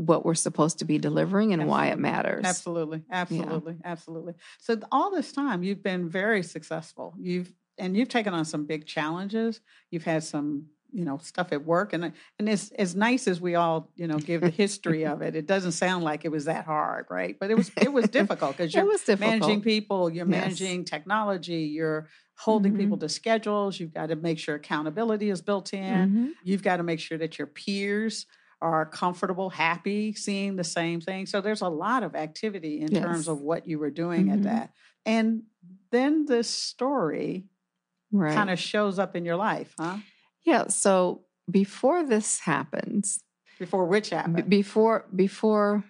[0.01, 2.43] what we're supposed to be delivering and why it matters.
[2.43, 4.33] Absolutely, absolutely, absolutely.
[4.59, 7.13] So all this time, you've been very successful.
[7.19, 9.61] You've and you've taken on some big challenges.
[9.91, 13.53] You've had some, you know, stuff at work, and and as as nice as we
[13.55, 16.65] all, you know, give the history of it, it doesn't sound like it was that
[16.65, 17.37] hard, right?
[17.39, 19.19] But it was it was difficult because you're difficult.
[19.19, 20.53] managing people, you're Yes.
[20.55, 22.75] managing technology, you're holding Mhm.
[22.75, 23.79] people to schedules.
[23.79, 26.09] You've got to make sure accountability is built in.
[26.09, 26.33] Mhm.
[26.41, 28.25] You've got to make sure that your peers
[28.61, 31.25] are comfortable, happy, seeing the same thing.
[31.25, 34.33] So there's a lot of activity in terms of what you were doing Mhm.
[34.33, 34.73] at that.
[35.05, 35.43] And
[35.91, 37.47] then this story
[38.11, 38.35] Right.
[38.35, 39.97] kind of shows up in your life, huh?
[40.43, 40.67] yeah.
[40.67, 43.23] So before this happens,
[43.59, 44.49] Before which b- happened.
[44.49, 45.83] before before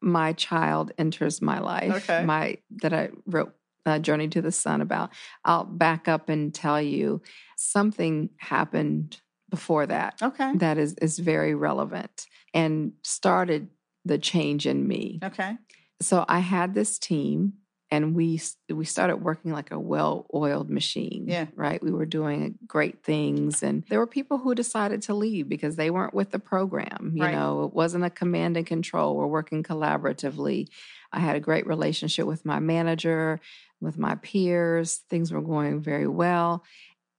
[0.00, 2.24] my child enters my life, Okay.
[2.24, 3.54] my that I wrote
[3.86, 5.10] uh, Journey to the Son about,
[5.44, 7.22] I'll back up and tell you
[7.56, 10.52] something happened before that okay.
[10.56, 13.68] that is is very relevant and started
[14.04, 15.18] the change in me.
[15.22, 15.56] Okay.
[16.00, 17.54] So I had this team
[17.90, 21.26] and we we started working like a well-oiled machine.
[21.28, 21.46] Yeah.
[21.54, 21.82] Right?
[21.82, 25.90] We were doing great things and there were people who decided to leave because they
[25.90, 27.12] weren't with the program.
[27.14, 27.34] You Right.
[27.34, 29.16] know, it wasn't a command and control.
[29.16, 30.68] We're working collaboratively.
[31.12, 33.40] I had a great relationship with my manager,
[33.80, 34.96] with my peers.
[35.08, 36.64] Things were going very well.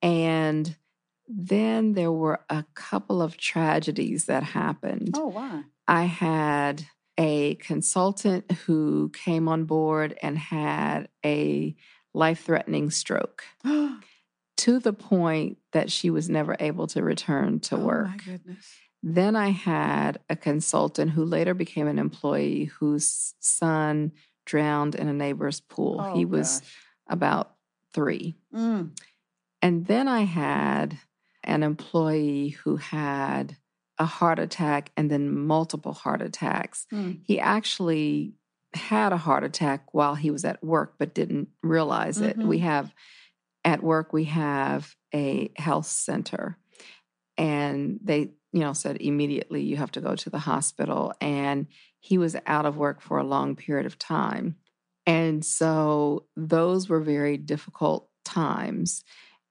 [0.02, 0.76] And
[1.28, 5.12] then there were a couple of tragedies that happened.
[5.16, 5.64] Oh, wow.
[5.88, 6.86] I had
[7.18, 11.76] a consultant who came on board and had a
[12.14, 13.44] life threatening stroke
[14.58, 18.08] to the point that she was never able to return to Oh, work.
[18.08, 18.72] my goodness.
[19.04, 24.12] Then I had a consultant who later became an employee whose son
[24.46, 26.02] drowned in a neighbor's pool.
[26.04, 26.70] Oh, he was gosh.
[27.10, 27.56] about
[27.94, 28.36] three.
[28.54, 28.92] Mm.
[29.62, 30.98] And then I had
[31.48, 33.58] an employee who had
[33.98, 36.86] a heart attack and then multiple heart attacks.
[36.94, 37.22] Mm.
[37.24, 38.36] He actually
[38.74, 42.38] had a heart attack while he was at work, but didn't realize it.
[42.38, 42.46] Mhm.
[42.46, 42.94] We have
[43.66, 46.58] at work, we have a health center,
[47.38, 51.14] and they, you know, said immediately you have to go to the hospital.
[51.20, 51.68] And
[52.00, 54.58] he was out of work for a long period of time.
[55.06, 59.04] And so those were very difficult times.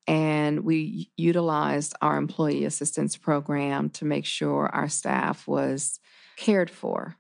[0.07, 5.99] And we utilized our employee assistance program to make sure our staff was
[6.37, 7.17] cared for.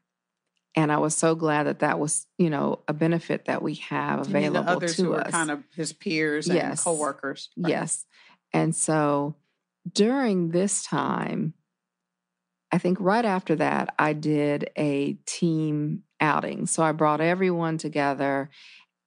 [0.76, 4.28] And I was so glad that that was, you know, a benefit that we have
[4.28, 5.28] mean the available others to who us.
[5.28, 6.84] are kind of his peers and Yes.
[6.84, 7.48] coworkers.
[7.56, 7.70] right?
[7.70, 8.04] Yes.
[8.52, 9.34] And so
[9.90, 11.54] during this time,
[12.70, 16.66] I think right after that, I did a team outing.
[16.66, 18.50] So I brought everyone together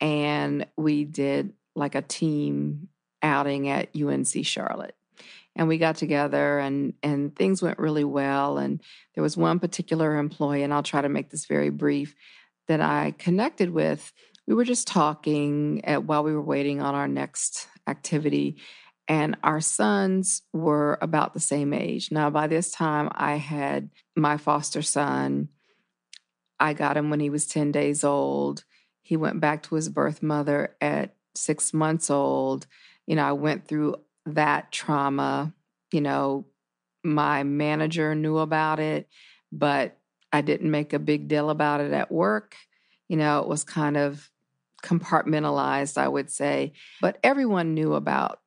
[0.01, 2.89] and we did like a team
[3.21, 4.95] outing at UNC Charlotte.
[5.55, 8.57] And we got together and and things went really well.
[8.57, 8.81] And
[9.15, 12.15] there was one particular employee, and I'll try to make this very brief,
[12.67, 14.13] that I connected with
[14.49, 18.57] we were just talking at, while we were waiting on our next activity
[19.07, 22.11] and our sons were about the same age.
[22.11, 25.49] Now, by this time, I had my foster son.
[26.59, 28.63] I got him when he was 10 days old.
[29.03, 32.65] He went back to his birth mother at six months old.
[33.09, 33.95] You know, I went through
[34.27, 35.51] that trauma.
[35.91, 36.45] You know,
[37.03, 39.09] my manager knew about it,
[39.51, 39.97] but
[40.31, 42.55] I didn't make a big deal about it at work.
[43.07, 44.29] You know, it was kind of
[44.83, 46.73] compartmentalized, I would say.
[47.01, 48.41] But everyone knew about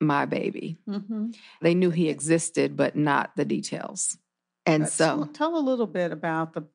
[0.00, 0.76] my baby.
[0.88, 1.30] Mm-hmm.
[1.62, 4.18] They knew he existed, but not the details.
[4.66, 6.66] And uh, so, tell a little bit about the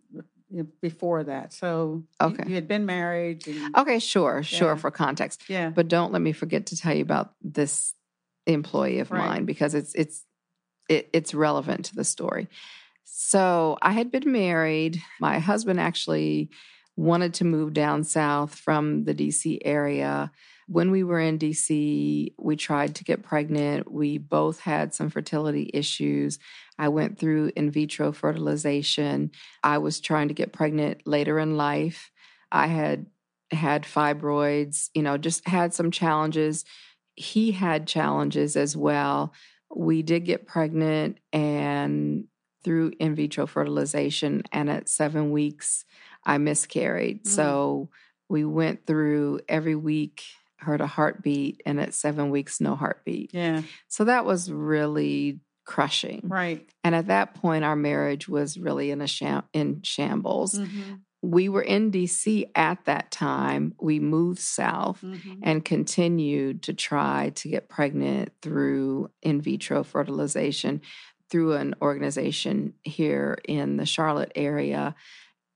[0.81, 1.53] before that.
[1.53, 3.47] So, okay, you, you had been married.
[3.47, 4.41] And, okay, sure, yeah.
[4.41, 5.43] sure, for context.
[5.47, 7.93] Yeah, but don't let me forget to tell you about this
[8.45, 9.25] employee of right.
[9.25, 10.25] mine because it's it's
[10.89, 12.47] it, it's relevant to the story.
[13.03, 15.01] So, I had been married.
[15.19, 16.49] My husband actually
[16.95, 20.31] wanted to move down south from the DC area
[20.73, 23.91] when we were in DC, we tried to get pregnant.
[23.91, 26.39] We both had some fertility issues.
[26.79, 29.29] I went through in vitro fertilization.
[29.63, 32.11] I was trying to get pregnant later in life.
[32.51, 33.05] I had
[33.51, 36.65] had fibroids, you know, just had some challenges.
[37.15, 39.31] He had challenges as well.
[39.75, 42.25] We did get pregnant and
[42.63, 45.85] through in vitro fertilization, and at seven weeks,
[46.25, 47.25] I miscarried.
[47.25, 47.27] Mm.
[47.27, 47.89] So
[48.27, 50.23] we went through every week
[50.63, 53.33] heard a heartbeat and at seven weeks no heartbeat.
[53.33, 53.61] Yeah.
[53.87, 56.21] So that was really crushing.
[56.25, 56.67] Right.
[56.83, 60.55] And at that point our marriage was really in a sham- in shambles.
[60.55, 60.95] Mm-hmm.
[61.21, 63.75] we were in dc at that time.
[63.79, 65.39] We moved south mm-hmm.
[65.41, 70.81] and continued to try to get pregnant through in vitro fertilization
[71.29, 74.95] through an organization here in the charlotte area.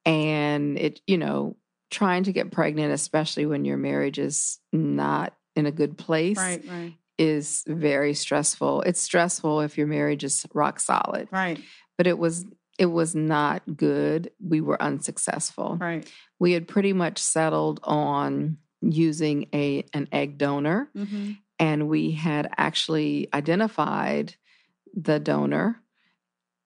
[0.05, 1.57] And it you know
[1.89, 6.63] trying to get pregnant, especially when your marriage is not in a good place, right,
[6.67, 6.93] right.
[7.17, 8.81] is very stressful.
[8.81, 11.27] It's stressful if your marriage is rock solid.
[11.31, 11.59] Right.
[11.97, 12.45] But it was
[12.77, 14.31] it was not good.
[14.39, 15.77] We were unsuccessful.
[15.79, 16.09] Right.
[16.39, 21.31] We had pretty much settled on using a an egg donor mm-hmm.
[21.57, 24.35] and we had actually identified
[24.93, 25.81] the donor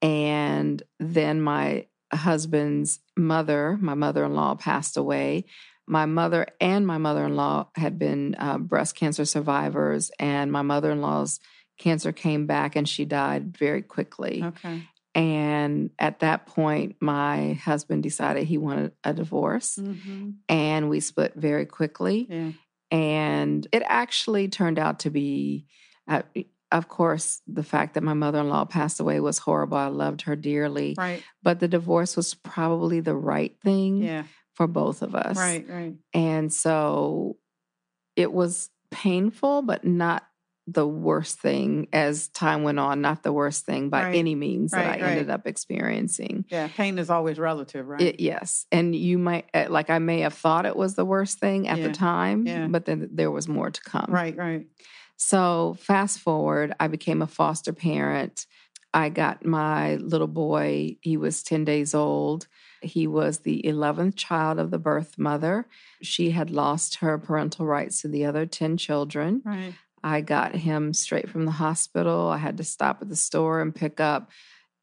[0.02, 5.46] and then my husband's mother, my mother in law, passed away.
[5.88, 10.62] My mother and my mother in law had been uh, breast cancer survivors, and my
[10.62, 11.40] mother in law's
[11.78, 14.44] cancer came back and she died very quickly.
[14.44, 14.88] Okay.
[15.14, 20.32] And at that point, my husband decided he wanted a divorce, mm-hmm.
[20.48, 22.28] and we split very quickly.
[22.30, 22.52] Yeah.
[22.92, 25.66] And it actually turned out to be,
[26.08, 26.22] uh,
[26.72, 29.78] of course, the fact that my mother in law passed away was horrible.
[29.78, 30.96] I loved her dearly.
[30.98, 31.24] Right.
[31.44, 34.24] But the divorce was probably the right thing yeah.
[34.54, 35.38] for both of us.
[35.38, 35.94] Right, right.
[36.14, 37.38] And so
[38.16, 40.24] it was painful, but not
[40.68, 44.16] the worst thing as time went on, not the worst thing by right.
[44.16, 45.12] any means right, that I right.
[45.12, 46.46] ended up experiencing.
[46.50, 48.02] Yeah, pain is always relative, right?
[48.02, 48.66] It, yes.
[48.72, 51.80] And you might, eh, like, I may have thought it was the worst thing at
[51.80, 51.88] yeah.
[51.88, 52.68] the time, yeah.
[52.68, 54.08] but then there was more to come.
[54.10, 54.68] Right, right.
[55.24, 58.48] So, fast forward, I became a foster parent.
[58.92, 62.48] I got my little boy, he was 10 days old.
[62.82, 65.68] He was the 11th child of the birth mother.
[66.02, 69.44] She had lost her parental rights to the other 10 children.
[69.46, 69.76] Right.
[70.04, 72.28] I got him straight from the hospital.
[72.28, 74.32] I had to stop at the store and pick up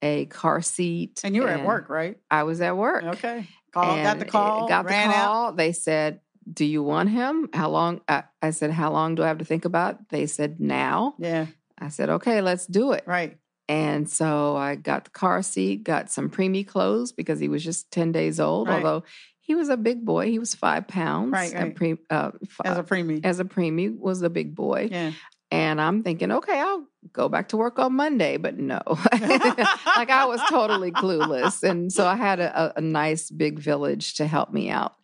[0.03, 1.21] a car seat.
[1.25, 2.17] And you were and at work, right?
[2.31, 3.03] I was at work.
[3.03, 3.49] Okay.
[3.73, 4.69] Got the call.
[4.69, 5.49] Got the call.
[5.49, 5.57] Out.
[5.57, 6.21] They said,
[6.53, 7.49] do you want him?
[7.53, 8.01] How long?
[8.09, 10.09] I, I said, how long do I have to think about?
[10.09, 11.15] They said, now.
[11.19, 11.47] Yeah.
[11.79, 13.05] I said, okay, let's do it.
[13.07, 13.39] Right.
[13.69, 17.91] And so I got the car seat, got some preemie clothes because he was just
[17.91, 18.77] 10 days old, right.
[18.77, 19.05] although
[19.41, 20.31] he was a big boy.
[20.31, 21.33] He was five pounds.
[21.33, 21.53] Right.
[21.53, 21.75] right.
[21.75, 22.33] Pre, uh,
[22.65, 23.25] as a preemie.
[23.25, 24.89] As a preemie was a big boy.
[24.91, 25.13] Yeah.
[25.51, 28.83] And I'm thinking, okay, I'll go back to work on Monday, but no,
[29.13, 31.63] like I was totally clueless.
[31.63, 34.95] And so I had a, a nice big village to help me out.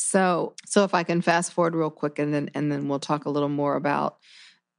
[0.00, 3.24] So, so if I can fast forward real quick and then and then we'll talk
[3.24, 4.18] a little more about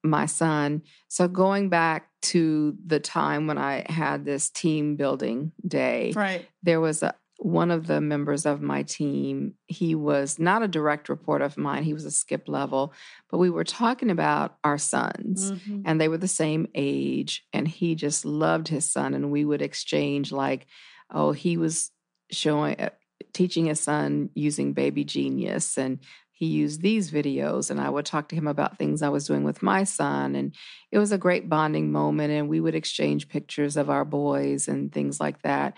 [0.01, 0.81] my son.
[1.09, 6.47] So going back to the time when I had this team building day, right.
[6.63, 11.07] there was a one of the members of my team, he was not a direct
[11.07, 12.93] report of mine, he was a skip level,
[13.31, 15.81] but we were talking about our sons mm-hmm.
[15.85, 17.45] and they were the same age.
[17.53, 19.13] And he just loved his son.
[19.13, 20.67] And we would exchange, like,
[21.09, 21.91] oh, he was
[22.29, 22.89] showing, uh,
[23.33, 25.99] teaching his son using Baby Genius and
[26.31, 29.43] he used these videos and I would talk to him about things I was doing
[29.43, 30.55] with my son and
[30.89, 34.91] it was a great bonding moment and we would exchange pictures of our boys and
[34.91, 35.75] things like that.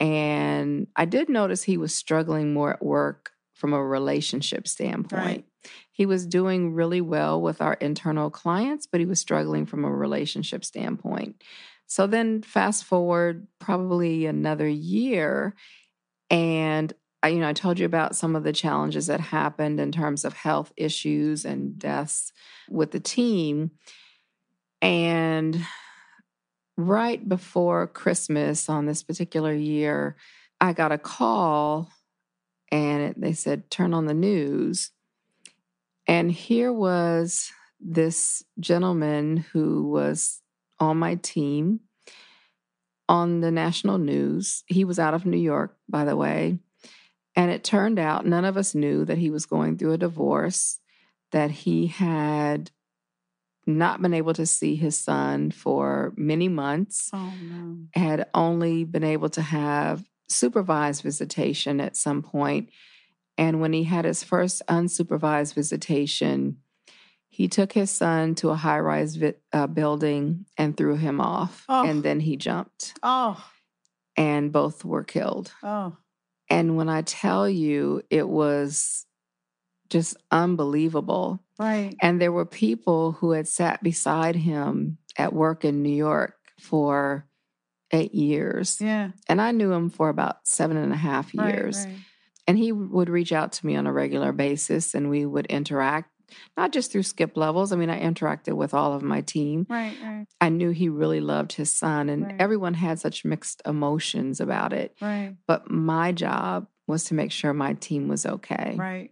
[0.00, 5.24] And I did notice he was struggling more at work from a relationship standpoint.
[5.24, 5.44] Right.
[5.90, 9.90] He was doing really well with our internal clients, but he was struggling from a
[9.90, 11.42] relationship standpoint.
[11.86, 15.54] So then, fast forward probably another year,
[16.30, 19.92] and I, you know, I told you about some of the challenges that happened in
[19.92, 22.32] terms of health issues and deaths
[22.68, 23.70] with the team.
[24.82, 25.64] And
[26.76, 30.16] right before Christmas on this particular year,
[30.60, 31.90] I got a call
[32.70, 34.90] and it, they said, turn on the news.
[36.06, 37.50] And here was
[37.80, 40.42] this gentleman who was
[40.78, 41.80] on my team
[43.08, 44.64] on the national news.
[44.66, 46.58] He was out of New York, by the way.
[47.36, 50.78] And it turned out none of us knew that he was going through a divorce,
[51.32, 52.70] that he had
[53.66, 57.78] not been able to see his son for many months, Oh no.
[57.94, 62.68] had only been able to have supervised visitation at some point.
[63.36, 66.58] And when he had his first unsupervised visitation,
[67.34, 71.64] he took his son to a high rise vi- uh, building and threw him off.
[71.68, 71.84] Oh.
[71.84, 73.44] And then he jumped, Oh.
[74.16, 75.52] and both were killed.
[75.60, 75.96] Oh.
[76.48, 79.04] And when I tell you, it was
[79.90, 81.40] just unbelievable.
[81.58, 81.96] Right.
[82.00, 87.26] And there were people who had sat beside him at work in New York for
[87.90, 88.80] eight years.
[88.80, 89.10] Yeah.
[89.28, 91.84] And I knew him for about seven and a half Right, years.
[91.84, 91.96] right.
[92.46, 96.10] And he would reach out to me on a regular basis and we would interact,
[96.56, 97.72] not just through skip levels.
[97.72, 99.66] I mean, I interacted with all of my team.
[99.68, 99.96] Right.
[100.02, 100.26] Right.
[100.40, 102.36] I knew he really loved his son, and Right.
[102.38, 104.96] everyone had such mixed emotions about it.
[105.00, 105.36] Right.
[105.46, 108.76] But my job was to make sure my team was okay.
[108.78, 109.10] Right.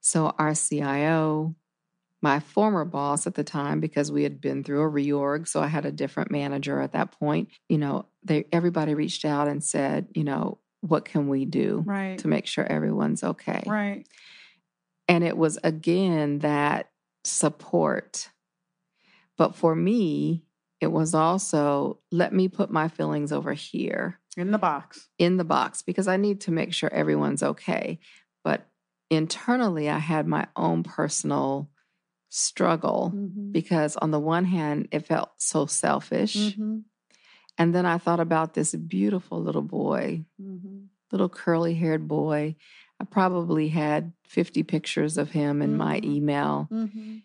[0.00, 1.54] So our CIO,
[2.22, 5.66] my former boss at the time, because we had been through a reorg, so I
[5.68, 7.48] had a different manager at that point.
[7.68, 12.18] You know, they everybody reached out and said, you know, what can we do Right.
[12.18, 13.62] to make sure everyone's okay?
[13.66, 14.06] Right.
[15.10, 16.88] And it was again that
[17.24, 18.30] support.
[19.36, 20.44] But for me,
[20.80, 25.08] it was also let me put my feelings over here In the box.
[25.18, 27.98] in the box because I need to make sure everyone's okay.
[28.44, 28.68] But
[29.10, 31.68] internally, I had my own personal
[32.28, 33.50] struggle Mhm.
[33.52, 36.56] because, on the one hand, it felt so selfish.
[36.56, 36.84] Mhm.
[37.58, 40.86] And then I thought about this beautiful little boy, Mhm.
[41.10, 42.54] little curly haired boy.
[43.00, 46.04] I probably had 50 pictures of him in my Mhm.
[46.04, 46.68] email.
[46.70, 47.22] Mhm.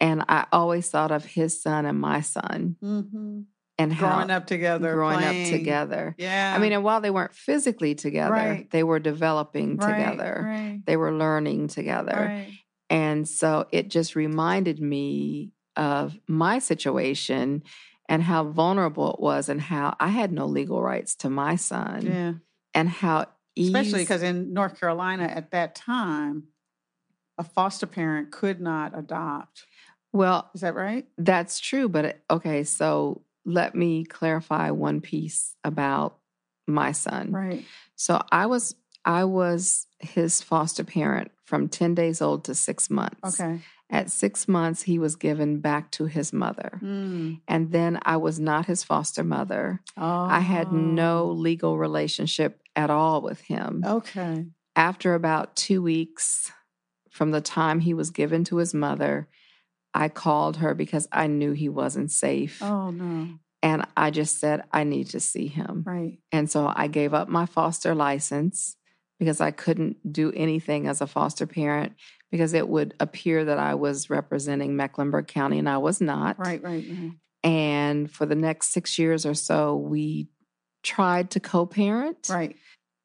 [0.00, 3.44] And I always thought of his son and my son Mhm.
[3.78, 4.94] and how Growing up together.
[4.94, 5.44] growing playing.
[5.44, 6.14] up together.
[6.18, 6.54] Yeah.
[6.56, 8.70] I mean, and while they weren't physically together, Right.
[8.70, 10.42] they were developing right, together.
[10.46, 10.80] Right.
[10.86, 12.46] They were learning together.
[12.90, 17.62] And so it just reminded me of my situation
[18.08, 22.06] and how vulnerable it was and how I had no legal rights to my son
[22.06, 22.32] Yeah.
[22.72, 23.26] and how
[23.66, 26.44] Especially because in North Carolina at that time,
[27.38, 29.64] a foster parent could not adopt.
[30.12, 31.06] well, Is that right?
[31.18, 31.88] that's true.
[31.88, 36.18] But it- okay, so let me clarify one piece about
[36.66, 37.30] my son.
[37.32, 37.64] Right.
[37.96, 43.40] So I was I was his foster parent from 10 days old to 6 months.
[43.40, 43.60] Okay.
[43.90, 46.78] At 6 months he was given back to his mother.
[46.82, 47.40] Mm.
[47.48, 49.80] And then I was not his foster mother.
[49.96, 50.02] Oh.
[50.24, 53.82] I had no legal relationship at all with him.
[53.84, 54.46] Okay.
[54.76, 56.52] After about 2 weeks
[57.10, 59.28] from the time he was given to his mother,
[59.92, 62.62] I called her because I knew he wasn't safe.
[62.62, 63.30] Oh no.
[63.60, 65.82] And I just said, I need to see him.
[65.84, 66.20] Right.
[66.30, 68.76] And so I gave up my foster license
[69.18, 71.94] because I couldn't do anything as a foster parent
[72.30, 76.38] because it would appear that I was representing Mecklenburg County and I was not.
[76.38, 76.62] Right.
[76.62, 76.84] Right.
[76.88, 77.12] Right.
[77.42, 80.28] And for the next six years or so, we
[80.82, 82.28] tried to co parent.
[82.30, 82.56] Right.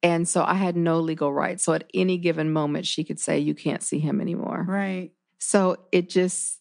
[0.01, 1.63] And so I had no legal rights.
[1.63, 4.65] So at any given moment, she could say, You can't see him anymore.
[4.67, 5.11] Right.
[5.39, 6.59] So it just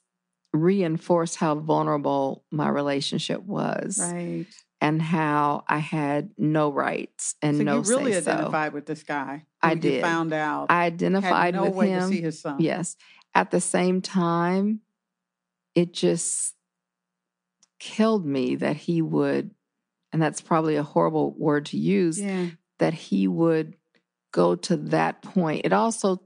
[0.52, 4.46] reinforced how vulnerable my relationship was Right.
[4.80, 9.46] and how I had no rights and so no you really identified with this guy.
[9.62, 10.02] I did.
[10.02, 10.66] Found out.
[10.68, 12.00] I identified had no with way him.
[12.02, 12.56] to see his son.
[12.60, 12.96] Yes.
[13.34, 14.80] At the same time,
[15.74, 16.54] it just
[17.78, 19.52] killed me that he would,
[20.12, 22.48] and that's probably a horrible word to use, Yeah.
[22.78, 23.76] that he would
[24.32, 25.64] go to that point.
[25.64, 26.22] It also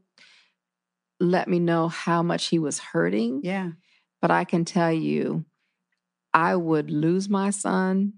[1.21, 3.41] let me know how much he was hurting.
[3.43, 3.71] Yeah.
[4.21, 5.45] But I can tell you,
[6.35, 8.15] I would lose my son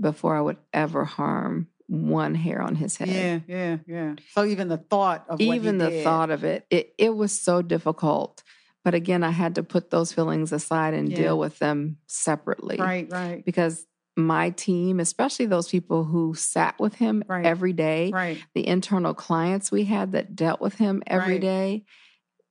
[0.00, 3.08] before I would ever harm one hair on his head.
[3.08, 3.38] Yeah.
[3.46, 3.76] Yeah.
[3.86, 4.14] Yeah.
[4.32, 7.62] So even the thought of Even the did- thought of it, it, it was so
[7.62, 8.42] difficult.
[8.84, 11.16] But again, I had to put those feelings aside and Yeah.
[11.16, 13.08] deal with them separately Right.
[13.10, 13.44] Right.
[13.44, 13.86] because
[14.16, 17.44] my team, especially those people who sat with him Right.
[17.44, 18.42] every day, Right.
[18.54, 21.40] the internal clients we had that dealt with him every Right.
[21.42, 21.84] day,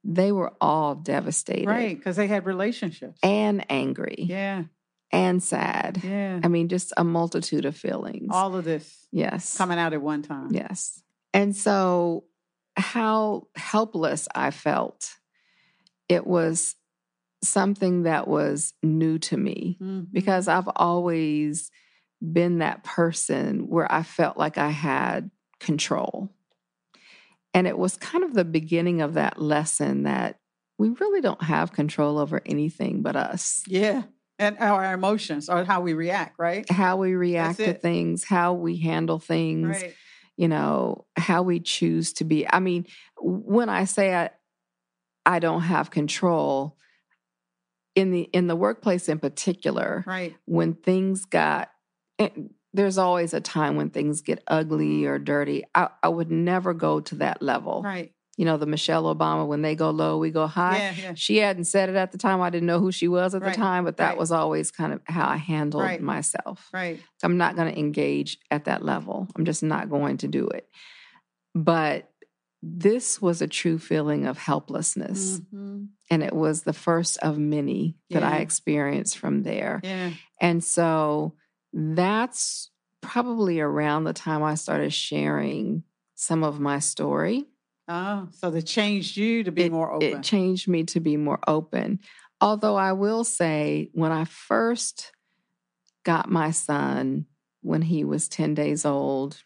[0.03, 1.97] they were all devastated Right.
[1.97, 3.19] Because they had relationships.
[3.23, 4.65] and angry Yeah.
[5.11, 6.01] and sad.
[6.03, 6.39] Yeah.
[6.43, 8.27] I mean, just a multitude of feelings.
[8.29, 9.57] All of this yes.
[9.57, 10.49] coming out at one time.
[10.51, 11.01] Yes.
[11.33, 12.25] And so,
[12.77, 15.15] how helpless I felt,
[16.09, 16.75] it was
[17.47, 20.07] something that was new to me Mhm.
[20.11, 21.71] because I've always
[22.21, 25.29] been that person where I felt like I had
[25.59, 26.29] control.
[27.53, 30.39] And it was kind of the beginning of that lesson that
[30.77, 33.63] we really don't have control over anything but us.
[33.67, 34.03] Yeah.
[34.37, 36.69] And our emotions or how we react, right?
[36.69, 39.93] How we react to things, how we handle things, Right.
[40.35, 42.45] you know, how we choose to be.
[42.51, 42.85] I mean,
[43.21, 44.31] when I say I,
[45.25, 46.77] I don't have control
[47.95, 50.35] in the in the workplace in particular, Right.
[50.45, 51.69] when things got
[52.19, 55.63] and there's always a time when things get ugly or dirty.
[55.73, 57.81] I, I would never go to that level.
[57.81, 58.11] Right.
[58.37, 60.77] You know, the Michelle Obama, when they go low, we go high.
[60.77, 60.93] Yeah.
[61.03, 61.13] Yeah.
[61.15, 62.41] She hadn't said it at the time.
[62.41, 64.17] I didn't know who she was at Right, the time, but that right.
[64.17, 66.01] was always kind of how I handled Right.
[66.01, 66.67] myself.
[66.73, 66.99] Right.
[67.17, 69.29] so I'm not going to engage at that level.
[69.37, 70.67] I'm just not going to do it.
[71.53, 72.09] But
[72.67, 75.39] this was a true feeling of helplessness.
[75.53, 75.89] Mhm.
[76.09, 79.81] And it was the first of many that I experienced from there.
[79.83, 80.11] Yeah.
[80.41, 81.35] And so
[81.73, 85.83] that's probably around the time I started sharing
[86.15, 87.45] some of my story.
[87.87, 90.07] Oh, so they changed you to be more open.
[90.07, 91.99] It changed me to be more open.
[92.41, 95.11] Although I will say, when I first
[96.03, 97.27] got my son
[97.61, 99.43] when he was 10 days old,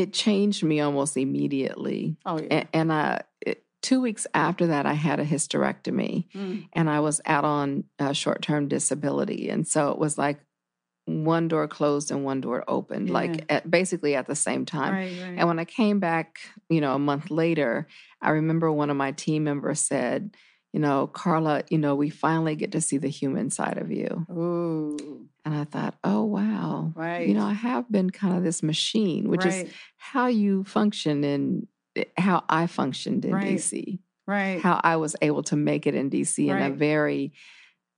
[0.00, 2.16] it changed me almost immediately.
[2.24, 2.46] oh, yeah.
[2.50, 6.68] And, and I, it, two weeks after that, I had a hysterectomy Mm.
[6.72, 9.48] and I was out on uh, short term disability.
[9.50, 10.38] And so it was like
[11.06, 13.14] one door closed and one door opened, Yeah.
[13.14, 14.92] like at, basically at the same time.
[14.92, 15.12] Right.
[15.22, 15.34] Right.
[15.38, 16.38] And when I came back,
[16.68, 17.88] you know, a month later,
[18.20, 20.36] I remember one of my team members said,
[20.74, 24.26] you know, Carla, you know, we finally get to see the human side of you.
[24.30, 25.26] Ooh.
[25.46, 25.94] And I thought.
[27.18, 27.28] Right.
[27.28, 31.66] You know, I have been kind of this machine, which is how you function and
[31.96, 33.56] eh, how I functioned in Right.
[33.56, 34.60] DC, Right.
[34.60, 37.32] how I was able to make it in DC in a very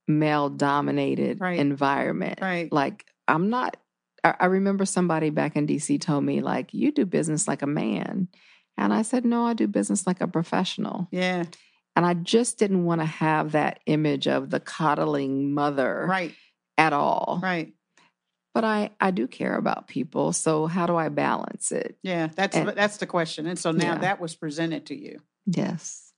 [0.09, 1.59] male dominated Right.
[1.59, 2.41] environment.
[2.41, 2.73] Right.
[2.73, 3.77] Like, I'm not,
[4.25, 7.67] I, I remember somebody back in DC told me, like, you do business like a
[7.67, 8.29] man.
[8.79, 11.09] And I said, no, I do business like a professional.
[11.13, 11.45] Yeah.
[11.97, 16.35] And I just didn't want to have that image of the coddling mother Right.
[16.79, 17.41] at all.
[17.43, 17.75] Right.
[18.55, 20.33] But I, I do care about people.
[20.33, 21.97] So how do I balance it?
[22.03, 22.29] Yeah.
[22.35, 23.47] That's And- that's the question.
[23.47, 23.99] And so now Yeah.
[23.99, 25.21] that was presented to you.
[25.47, 26.13] Yes.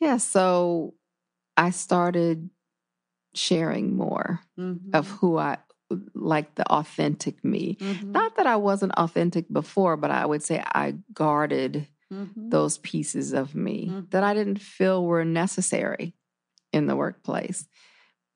[0.00, 0.18] Yeah.
[0.18, 0.94] So
[1.56, 2.50] I started
[3.34, 4.94] sharing more Mhm.
[4.94, 5.58] of who I
[6.14, 7.76] like the authentic me.
[7.76, 8.04] Mhm.
[8.10, 12.50] Not that I wasn't authentic before, but I would say I guarded Mhm.
[12.50, 14.10] those pieces of me Mhm.
[14.10, 16.14] that I didn't feel were necessary
[16.72, 17.68] in the workplace.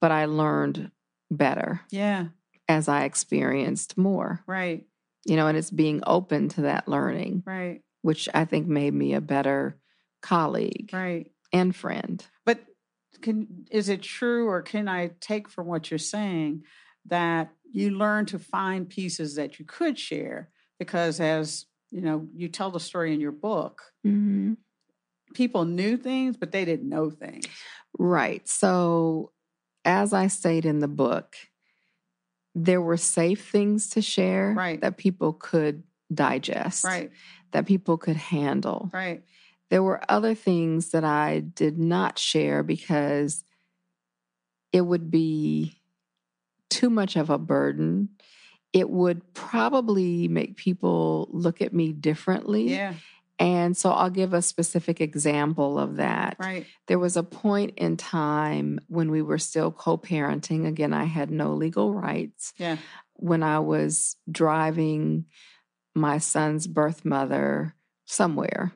[0.01, 0.91] But I learned
[1.31, 2.29] better Yeah.
[2.71, 4.87] As I experienced more, Right.
[5.27, 7.83] you know, and it's being open to that learning, Right.
[8.03, 9.77] which I think made me a better
[10.23, 11.33] colleague Right.
[11.53, 12.25] and friend.
[12.47, 12.61] But
[13.23, 16.63] can is it true or can I take from what you're saying
[17.07, 22.49] that you learn to find pieces that you could share because as you know you
[22.49, 24.55] tell the story in your book Mm-hmm.
[25.35, 27.47] people knew things but they didn't know things
[27.99, 28.49] Right.
[28.49, 29.33] So,
[29.85, 31.35] as I state in the book,
[32.55, 34.81] there were safe things to share Right.
[34.81, 35.83] that people could
[36.13, 37.11] digest, right
[37.53, 38.91] that people could handle.
[38.93, 39.23] right
[39.71, 43.45] There were other things that I did not share because
[44.73, 45.81] it would be
[46.69, 48.11] too much of a burden.
[48.73, 52.69] It would probably make people look at me differently.
[52.71, 52.95] yeah
[53.41, 56.37] And so I'll give a specific example of that.
[56.39, 60.67] right There was a point in time when we were still co parenting.
[60.67, 62.53] Again, I had no legal rights.
[62.59, 62.77] yeah
[63.15, 65.25] When I was driving
[65.95, 67.75] my son's birth mother
[68.05, 68.73] somewhere,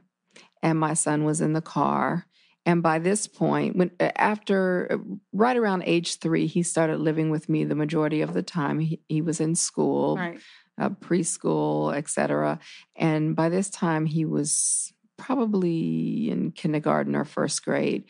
[0.62, 2.26] and my son was in the car.
[2.66, 4.96] And by this point, when uh, after uh,
[5.34, 8.78] right around age three, he started living with me the majority of the time.
[8.78, 10.40] He, he was in school right
[10.78, 12.58] uh, preschool, etc.
[12.96, 18.04] And by this time, he was probably in kindergarten or first grade.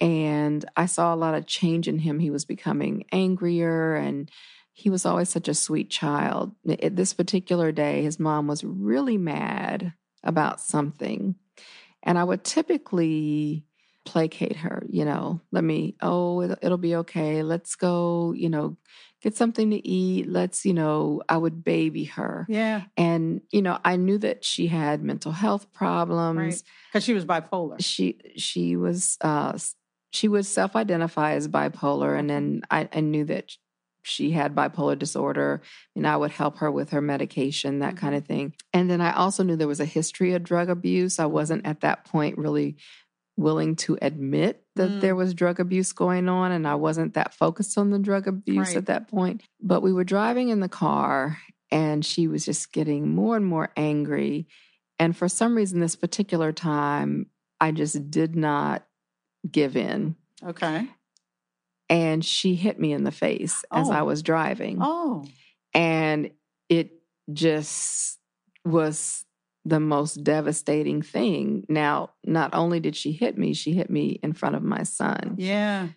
[0.00, 2.18] And I saw a lot of change in him.
[2.18, 4.30] He was becoming angrier and
[4.72, 6.54] he was always such a sweet child.
[6.82, 11.36] At this particular day, his mom was really mad about something.
[12.02, 13.64] And I would typically
[14.06, 17.42] placate her, you know, let me, oh, it'll, it'll be okay.
[17.42, 18.76] Let's go, you know,
[19.20, 20.28] get something to eat.
[20.28, 22.46] Let's, you know, I would baby her.
[22.48, 22.82] Yeah.
[22.96, 26.38] And, you know, I knew that she had mental health problems.
[26.38, 26.62] Right.
[26.92, 27.76] Because she was bipolar.
[27.80, 29.58] She, she was, uh,
[30.10, 32.18] she would self identify as bipolar.
[32.18, 33.52] And then I, I knew that
[34.02, 35.60] she had bipolar disorder
[35.96, 38.18] and I would help her with her medication, that kind Mm-hmm.
[38.18, 38.54] of thing.
[38.72, 41.18] And then I also knew there was a history of drug abuse.
[41.18, 42.76] I wasn't at that point really
[43.36, 45.00] willing to admit that Mm.
[45.00, 48.68] there was drug abuse going on and I wasn't that focused on the drug abuse
[48.68, 48.76] Right.
[48.76, 49.42] at that point.
[49.60, 51.38] But we were driving in the car
[51.70, 54.46] and she was just getting more and more angry.
[54.98, 57.26] And for some reason, this particular time,
[57.60, 58.86] I just did not
[59.50, 60.16] give in.
[60.42, 60.88] Okay.
[61.90, 63.92] And she hit me in the face as Oh.
[63.92, 64.78] I was driving.
[64.80, 65.26] Oh.
[65.74, 66.30] And
[66.70, 68.18] it just
[68.64, 69.25] was
[69.66, 71.66] the most devastating thing.
[71.68, 75.34] Now, not only did she hit me, she hit me in front of my son.
[75.38, 75.88] Yeah.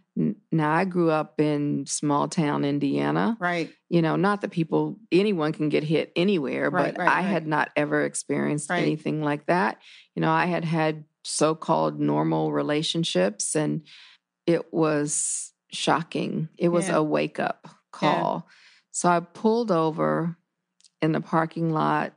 [0.51, 3.37] Now, I grew up in small town Indiana.
[3.39, 3.71] Right.
[3.87, 7.21] You know, not that people, anyone can get hit anywhere, Right, but right, I right.
[7.21, 9.77] had not ever experienced anything like that.
[10.15, 13.83] You know, I had had so called normal relationships, and
[14.47, 16.49] it was shocking.
[16.57, 16.97] It was Yeah.
[16.97, 18.47] a wake up call.
[18.89, 20.37] So I pulled over
[21.03, 22.13] in the parking lot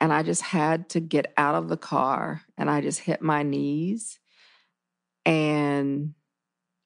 [0.00, 3.42] and I just had to get out of the car and I just hit my
[3.42, 4.18] knees.
[5.26, 6.14] And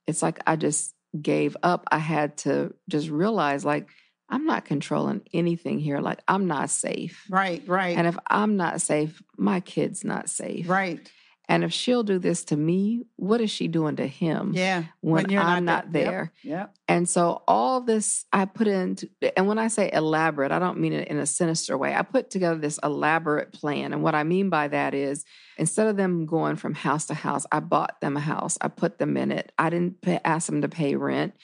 [0.06, 1.84] it's like I just gave up.
[1.90, 3.88] I had to just realize, like,
[4.28, 6.00] I'm not controlling anything here.
[6.00, 7.24] Like, I'm not safe.
[7.30, 7.62] Right.
[7.66, 7.96] Right.
[7.96, 10.68] And if I'm not safe, my kid's not safe.
[10.68, 11.10] right.
[11.48, 14.84] And if she'll do this to me, what is she doing to him Yeah.
[15.00, 16.04] when, you're I'm not not there.
[16.10, 16.32] There?
[16.42, 16.74] Yep.
[16.88, 20.94] And so all this I put into, and when I say elaborate, I don't mean
[20.94, 21.94] it in a sinister way.
[21.94, 23.92] I put together this elaborate plan.
[23.92, 25.24] And what I mean by that is
[25.58, 28.98] instead of them going from house to house, I bought them a house, I put
[28.98, 29.52] them in it.
[29.58, 31.34] I didn't pay, ask them to pay rent.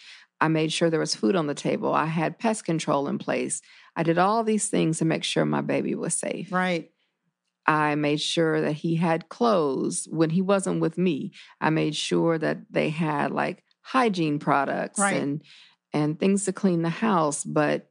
[0.41, 1.93] I made sure there was food on the table.
[1.93, 3.61] I had pest control in place.
[3.95, 6.51] I did all these things to make sure my baby was safe.
[6.51, 6.91] Right.
[7.71, 11.33] I made sure that he had clothes when he wasn't with me.
[11.61, 15.16] I made sure that they had like hygiene products Right.
[15.23, 15.43] and
[15.93, 17.91] and things to clean the house, but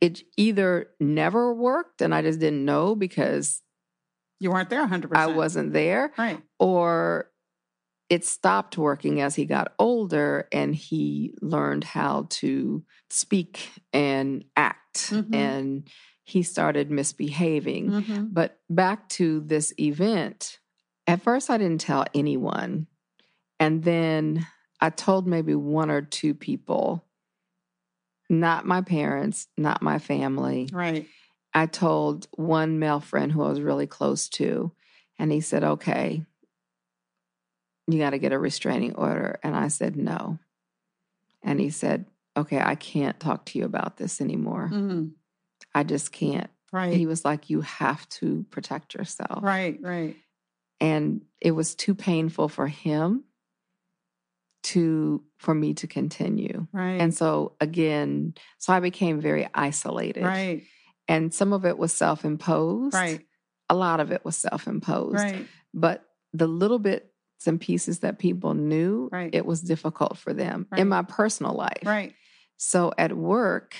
[0.00, 3.62] it either never worked and I just didn't know because
[4.40, 5.16] You weren't there 100%.
[5.16, 6.42] I wasn't there Right.
[6.58, 7.30] or
[8.08, 15.10] it stopped working as he got older and he learned how to speak and act
[15.10, 15.34] Mhm.
[15.34, 15.88] and
[16.24, 17.90] he started misbehaving.
[17.90, 18.26] Mm-hmm.
[18.30, 20.58] But back to this event,
[21.06, 22.86] at first I didn't tell anyone.
[23.58, 24.46] And then
[24.80, 27.04] I told maybe one or two people,
[28.28, 30.68] not my parents, not my family.
[30.72, 31.06] Right.
[31.54, 34.72] I told one male friend who I was really close to,
[35.18, 36.24] and he said, Okay,
[37.86, 39.38] you got to get a restraining order.
[39.42, 40.38] And I said, No.
[41.42, 42.06] And he said,
[42.36, 44.68] Okay, I can't talk to you about this anymore.
[44.68, 45.08] hmm
[45.74, 46.50] I just can't.
[46.72, 46.94] Right.
[46.96, 49.42] He was like, You have to protect yourself.
[49.42, 49.78] right.
[49.80, 50.16] Right.
[50.80, 53.24] And it was too painful for him
[54.64, 56.66] to for me to continue.
[56.72, 57.00] Right.
[57.00, 60.24] And so again, so I became very isolated.
[60.24, 60.62] right.
[61.08, 62.94] And some of it was self-imposed.
[62.94, 63.26] Right.
[63.68, 65.16] A lot of it was self-imposed.
[65.16, 65.46] Right.
[65.74, 67.06] But the little bits
[67.46, 69.34] and pieces that people knew, Right.
[69.34, 70.80] it was difficult for them Right.
[70.80, 71.82] in my personal life.
[71.84, 72.14] Right.
[72.56, 73.74] So at work,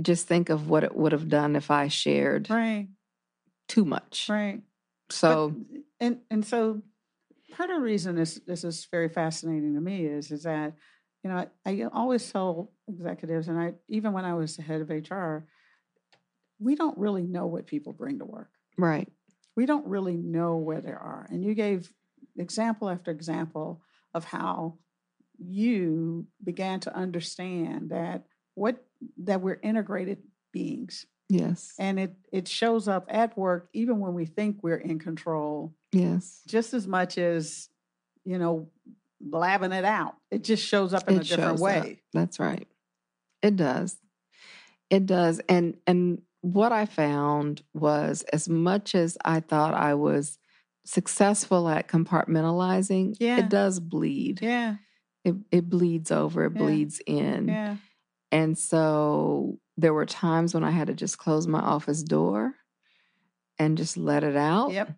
[0.00, 2.88] just think of what it would have done if I shared Right.
[3.68, 4.28] too much.
[4.28, 4.62] Right.
[5.10, 6.82] So But- and and so
[7.52, 10.74] part of the reason this this is very fascinating to me is is that
[11.24, 11.36] you know
[11.66, 15.46] I, I always tell executives and I even when I was the head of HR,
[16.60, 18.50] we don't really know what people bring to work.
[18.76, 19.08] right.
[19.56, 21.26] We don't really know where they are.
[21.30, 21.92] And you gave
[22.36, 23.82] example after example
[24.14, 24.78] of how
[25.36, 28.24] you began to understand that
[28.54, 28.84] what
[29.18, 30.18] that we're integrated
[30.52, 31.74] beings Yes.
[31.78, 36.40] and it it shows up at work even when we think we're in control Yes.
[36.46, 37.68] just as much as
[38.24, 38.70] you know
[39.20, 41.64] blabbing it out it just shows up in It a different shows up.
[41.64, 42.66] way That's right.
[43.42, 43.96] It does.
[44.90, 45.40] It does.
[45.48, 50.38] And and what I found was as much as I thought I was
[50.84, 53.38] successful at compartmentalizing, Yeah.
[53.38, 54.40] it does bleed.
[54.42, 54.76] yeah
[55.24, 56.58] It it bleeds over, it Yeah.
[56.62, 57.48] bleeds in.
[57.48, 57.76] yeah
[58.30, 62.54] And so there were times when I had to just close my office door
[63.58, 64.72] and just let it out.
[64.72, 64.92] yep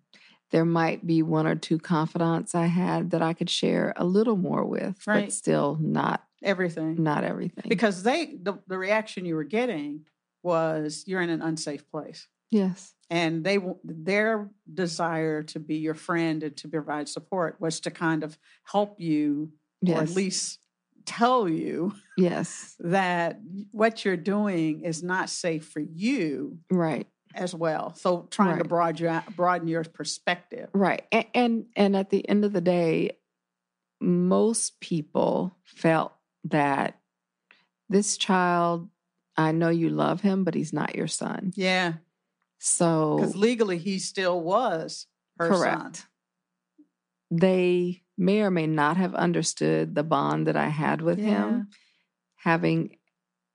[0.50, 4.36] There might be one or two confidants I had that I could share a little
[4.36, 5.26] more with, Right.
[5.26, 7.64] but still not everything not everything.
[7.68, 10.06] because they the, the reaction you were getting
[10.42, 12.94] was you're in an unsafe place Yes.
[13.10, 18.24] and they their desire to be your friend and to provide support was to kind
[18.24, 19.52] of help you
[19.82, 19.98] Yes.
[19.98, 20.58] or at least
[21.04, 22.76] tell you yes.
[22.80, 23.40] that
[23.70, 27.06] what you're doing is not safe for you Right.
[27.34, 27.94] as well.
[27.94, 30.68] So trying to broaden broaden your perspective.
[30.72, 31.04] Right.
[31.12, 33.12] And, and and at the end of the day,
[34.00, 36.12] most people felt
[36.44, 36.98] that
[37.88, 38.88] this child,
[39.36, 41.52] I know you love him, but he's not your son.
[41.56, 41.94] Yeah,
[42.58, 45.06] So because legally he still was
[45.38, 45.96] her correct.
[45.96, 46.06] son.
[47.30, 51.26] They may or may not have understood the bond that I had with Yeah.
[51.48, 51.68] him,
[52.36, 52.96] having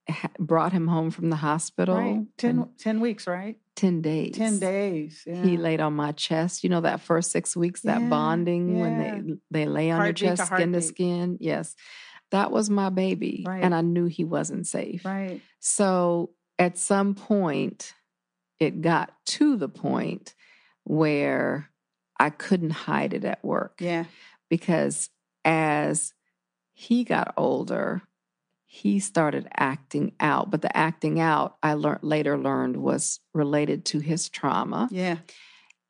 [0.08, 1.96] ha- brought him home from the hospital.
[1.96, 2.26] Right.
[2.36, 3.58] 10, weeks, right?
[3.76, 4.34] 10 days.
[4.36, 5.22] 10 days.
[5.26, 5.42] Yeah.
[5.42, 6.64] He laid on my chest.
[6.64, 10.22] You know that first six weeks, that Yeah, bonding when they they lay on Heartbeat
[10.22, 11.36] your chest, skin to skin.
[11.40, 11.74] Yes,
[12.30, 13.62] that was my baby, Right.
[13.62, 15.04] and I knew he wasn't safe.
[15.04, 15.40] Right.
[15.60, 17.92] So at some point,
[18.58, 20.34] it got to the point
[20.84, 21.70] where
[22.18, 24.04] I couldn't hide it at work Yeah.
[24.48, 25.10] Because
[25.44, 26.12] as
[26.72, 28.02] he got older,
[28.66, 30.50] he started acting out.
[30.50, 34.88] But the acting out, I learned later learned was related to his trauma.
[34.90, 35.18] Yeah.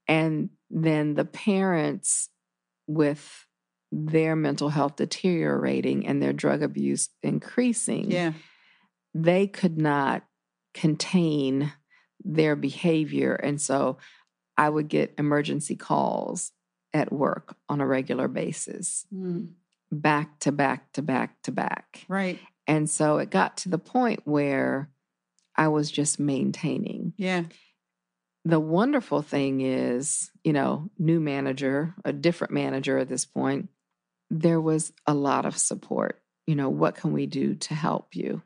[0.07, 2.29] And then the parents,
[2.87, 3.47] with
[3.91, 8.33] their mental health deteriorating and their drug abuse increasing, Yeah.
[9.15, 10.25] they could not
[10.75, 11.73] contain
[12.25, 13.35] their behavior.
[13.35, 13.99] And so
[14.57, 16.53] I would get emergency calls
[16.93, 19.53] at work on a regular basis, Mm.
[19.93, 22.05] back to back to back to back.
[22.09, 22.39] Right.
[22.67, 24.91] And so it got to the point where
[25.55, 27.13] I was just maintaining.
[27.17, 27.45] Yeah.
[28.45, 33.69] The wonderful thing is, you know, new manager, a different manager at this point,
[34.31, 36.21] there was a lot of support.
[36.47, 38.43] You know, what can we do to help you?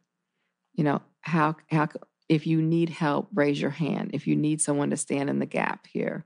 [0.75, 1.89] You know, how how
[2.29, 4.13] if you need help, raise your hand.
[4.15, 6.25] If you need someone to stand in the gap here,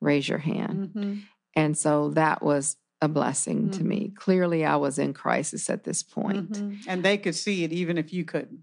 [0.00, 0.90] raise your hand.
[0.94, 1.14] hmm
[1.54, 3.86] And so that was a blessing to Mhm.
[3.86, 4.12] me.
[4.14, 6.56] Clearly I was in crisis at this point.
[6.56, 8.60] hmm And they could see it even if you couldn't.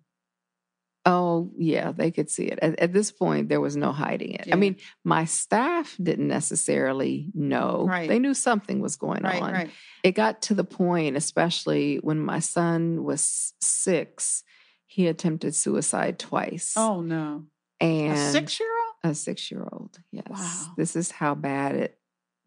[1.06, 2.60] Oh, yeah, they could see it.
[2.62, 4.48] At, at this point, there was no hiding it.
[4.48, 4.54] Yeah.
[4.56, 7.86] I mean, my staff didn't necessarily know.
[7.88, 8.08] Right.
[8.08, 9.42] They knew something was going Right.
[9.42, 9.54] on.
[9.54, 9.70] Right.
[10.04, 14.44] It got to the point, especially when my son was six,
[14.88, 16.74] he attempted suicide twice.
[16.76, 17.46] Oh no.
[17.82, 19.12] and a six year old?
[19.12, 19.98] a six year old.
[20.12, 20.26] Yes.
[20.30, 20.74] Wow.
[20.78, 21.98] This is how bad it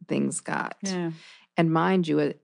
[0.08, 0.76] things got.
[0.82, 1.12] Yeah.
[1.56, 2.34] And mind you,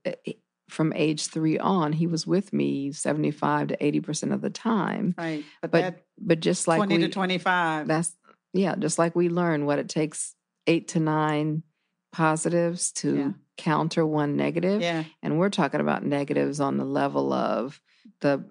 [0.69, 5.15] from age three on, he was with me 75 to 80% of the time.
[5.17, 5.43] Right.
[5.61, 7.87] But, But But just like 20 we, to 25.
[7.87, 8.15] that's,
[8.53, 10.35] yeah, just like we learn what it takes
[10.67, 11.63] eight to nine
[12.11, 13.31] positives to Yeah.
[13.57, 14.81] counter one negative.
[14.81, 15.03] yeah.
[15.23, 17.79] And we're talking about negatives on the level of
[18.21, 18.43] the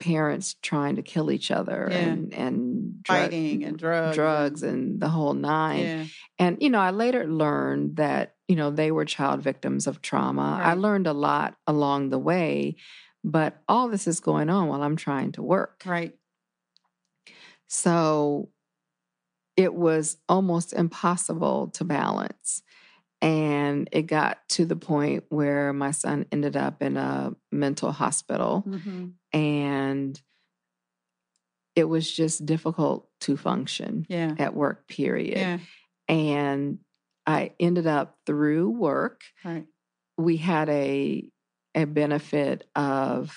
[0.00, 1.98] parents trying to kill each other Yeah.
[1.98, 4.14] and, and drug- Fighting and drugs.
[4.16, 5.84] drugs and the whole nine.
[5.86, 6.04] yeah.
[6.38, 10.60] And, you know, I later learned that, you know, they were child victims of trauma.
[10.62, 12.76] I learned a lot along the way,
[13.24, 15.82] but all this is going on while I'm trying to work.
[15.84, 16.14] Right.
[17.66, 18.50] So
[19.56, 22.62] it was almost impossible to balance.
[23.20, 28.60] And it got to the point where my son ended up in a mental hospital
[28.60, 29.67] hmm and
[31.74, 34.34] it was just difficult to function Yeah.
[34.38, 35.58] at work, period Yeah.
[36.08, 36.78] and
[37.26, 39.20] I ended up through work.
[39.44, 39.66] Right.
[40.16, 41.30] We had a
[41.74, 43.36] a benefit of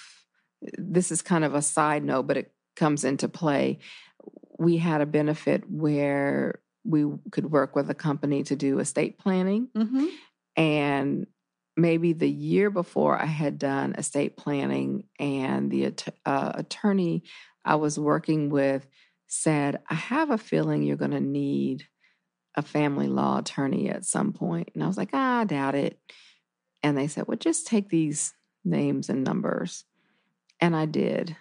[0.77, 3.79] this is kind of a side note, but it comes into play.
[4.57, 9.67] We had a benefit where we could work with a company to do estate planning,
[9.75, 10.07] hmm
[10.55, 11.27] and
[11.77, 15.93] maybe the year before I had done estate planning, and the
[16.25, 17.23] uh, attorney
[17.63, 18.87] I was working with
[19.27, 21.87] said, "I have a feeling you're going to need."
[22.55, 24.69] a family law attorney at some point.
[24.73, 25.99] And I was like, ah, I doubt it.
[26.83, 28.33] And they said, well, just take these
[28.65, 29.85] names and numbers.
[30.59, 31.35] And I did.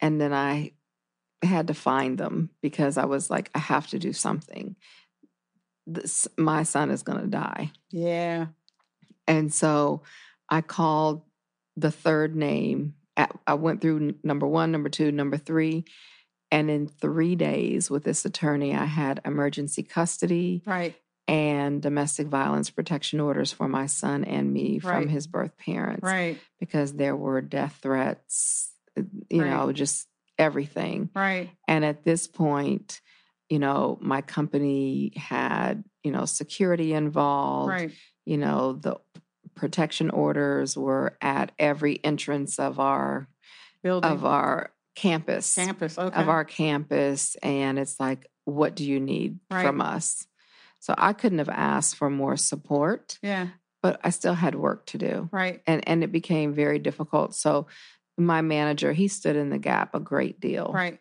[0.00, 0.72] And then I
[1.42, 4.76] had to find them because I was like, I have to do something.
[5.86, 7.72] This, my son is going to die.
[7.90, 8.46] Yeah.
[9.26, 10.02] And so
[10.48, 11.22] I called
[11.76, 12.94] the third name.
[13.46, 15.84] I went through number one, number two, number three.
[16.50, 20.94] And in three days with this attorney, I had emergency custody Right.
[21.26, 25.10] and domestic violence protection orders for my son and me from Right.
[25.10, 26.38] his birth parents Right.
[26.60, 29.50] because there were death threats, uh, you Right.
[29.50, 30.06] know, just
[30.38, 31.10] everything.
[31.14, 31.50] Right.
[31.66, 33.00] And at this point,
[33.54, 37.92] you know, my company had, you know, security involved Right.
[38.26, 38.96] you know the
[39.54, 43.28] protection orders were at every entrance of our
[43.84, 44.10] Building.
[44.10, 45.96] of our campus campus.
[45.98, 46.20] Okay.
[46.20, 49.64] of our campus and it's like what do you need Right.
[49.64, 50.26] from us?
[50.80, 53.48] So I couldn't have asked for more support, Yeah.
[53.82, 55.28] but I still had work to do.
[55.32, 55.62] Right.
[55.66, 57.34] And and it became very difficult.
[57.36, 57.68] So
[58.18, 60.72] my manager, he stood in the gap a great deal.
[60.74, 60.98] Right.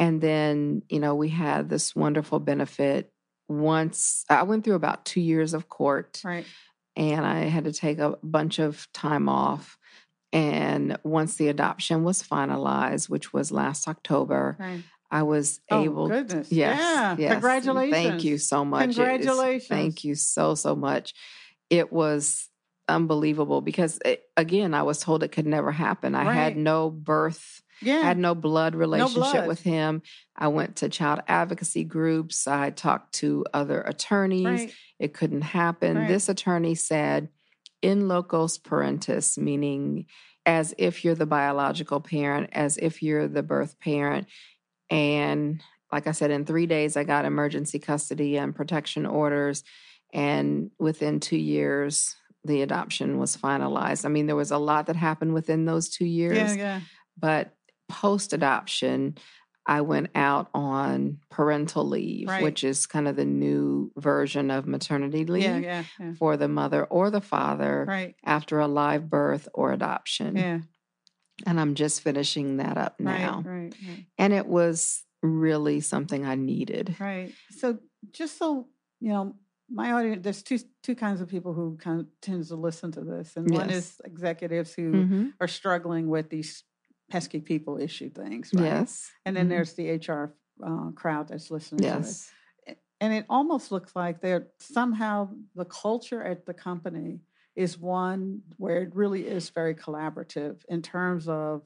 [0.00, 3.12] And then, you know, we had this wonderful benefit
[3.48, 6.46] once I went through about 2 years of court Right.
[6.96, 9.76] and I had to take a bunch of time off.
[10.32, 14.82] And once the adoption was finalized, which was last October, Right.
[15.10, 16.08] I was Oh, able.
[16.08, 16.50] goodness.
[16.52, 17.16] Yes, Yeah.
[17.18, 17.32] yes.
[17.32, 17.92] Congratulations.
[17.92, 18.84] Thank you so much.
[18.84, 19.68] It is- Congratulations.
[19.68, 21.12] thank you so so much.
[21.68, 22.48] It was
[22.88, 26.14] unbelievable because it, again, I was told it could never happen.
[26.14, 26.34] I Right.
[26.34, 27.62] had no birth.
[27.82, 27.98] Yeah.
[27.98, 29.46] I had no blood relationship blood.
[29.48, 30.02] with him.
[30.36, 32.46] I went to child advocacy groups.
[32.46, 34.44] I talked to other attorneys.
[34.46, 34.74] right.
[34.98, 35.96] It couldn't happen.
[35.96, 36.08] Right.
[36.08, 37.28] This attorney said,
[37.82, 40.06] in locos parentis, meaning
[40.44, 44.26] as if you're the biological parent, as if you're the birth parent.
[44.90, 45.62] And
[45.92, 49.64] like I said, in three days, I got emergency custody and protection orders.
[50.12, 54.04] And within two years, the adoption was finalized.
[54.04, 56.54] I mean, there was a lot that happened within those two years, Yeah.
[56.54, 56.80] Yeah.
[57.18, 57.54] but
[57.90, 59.16] post adoption,
[59.66, 62.42] I went out on parental leave, Right.
[62.42, 65.58] which is kind of the new version of maternity leave Yeah.
[65.58, 65.84] Yeah.
[65.98, 66.12] Yeah.
[66.14, 68.16] for the mother or the father Right.
[68.24, 70.36] after a live birth or adoption.
[70.36, 70.60] Yeah.
[71.46, 73.42] And I'm just finishing that up now.
[73.44, 73.74] Right.
[74.18, 76.96] And it was really something I needed.
[76.98, 77.32] Right.
[77.50, 77.78] So
[78.12, 78.68] just so
[79.02, 79.34] you know,
[79.70, 83.02] my audience there's two two kinds of people who kind of tends to listen to
[83.02, 83.36] this.
[83.36, 85.32] And one is executives who Mhm.
[85.40, 86.64] are struggling with these
[87.10, 88.52] pesky people issue things.
[88.54, 88.64] Right?
[88.64, 89.10] Yes.
[89.26, 89.50] And then Mhm.
[89.50, 91.92] there's the HR uh, crowd that's listening to it.
[91.96, 92.32] Yes.
[93.02, 97.20] And it almost looks like they're somehow the culture at the company
[97.56, 101.62] is one where it really is very collaborative in terms of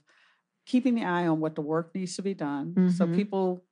[0.64, 2.74] keeping the eye on what the work needs to be done.
[2.96, 3.14] So Mhm.
[3.16, 3.64] people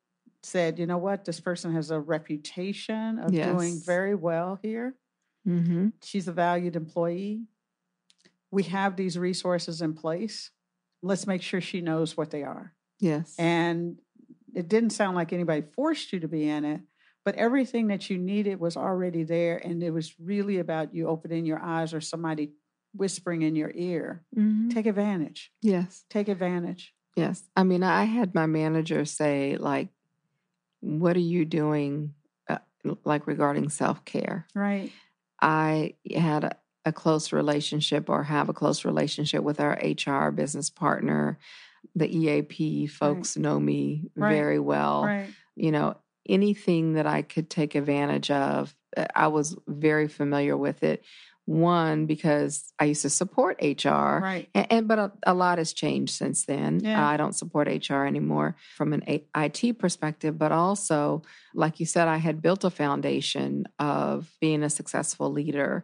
[0.43, 4.97] said, you know what, this person has a reputation of doing very well here.
[5.45, 7.47] hmm She's a valued employee.
[8.51, 10.51] We have these resources in place.
[11.03, 12.73] Let's make sure she knows what they are.
[13.01, 13.35] Yes.
[13.39, 13.99] And
[14.55, 16.81] it didn't sound like anybody forced you to be in it,
[17.25, 19.57] but everything that you needed was already there.
[19.59, 22.53] And it was really about you opening your eyes or somebody
[22.95, 24.23] whispering in your ear.
[24.37, 24.71] Mhm.
[24.73, 25.53] Take advantage.
[25.63, 26.05] Yes.
[26.11, 26.95] Take advantage.
[27.17, 27.49] Yes.
[27.57, 29.89] I mean, I had my manager say, like,
[30.81, 32.15] what are you doing,
[32.49, 32.59] uh,
[33.05, 34.47] like, regarding self care?
[34.55, 34.93] Right.
[35.41, 40.71] I had a, a close relationship or have a close relationship with our HR business
[40.71, 41.39] partner.
[41.95, 44.33] The EAP folks know me Right.
[44.35, 45.05] very well.
[45.05, 45.29] Right.
[45.57, 45.97] You know,
[46.29, 51.05] anything that I could take advantage of, uh, I was very familiar with it.
[51.45, 53.89] One, because I used to support HR.
[54.23, 54.49] Right.
[54.55, 56.79] And, and but a, a lot has changed since then.
[56.85, 57.05] Yeah.
[57.05, 61.23] I don't support HR anymore from an A- IT perspective, but also,
[61.53, 65.83] like you said, I had built a foundation of being a successful leader.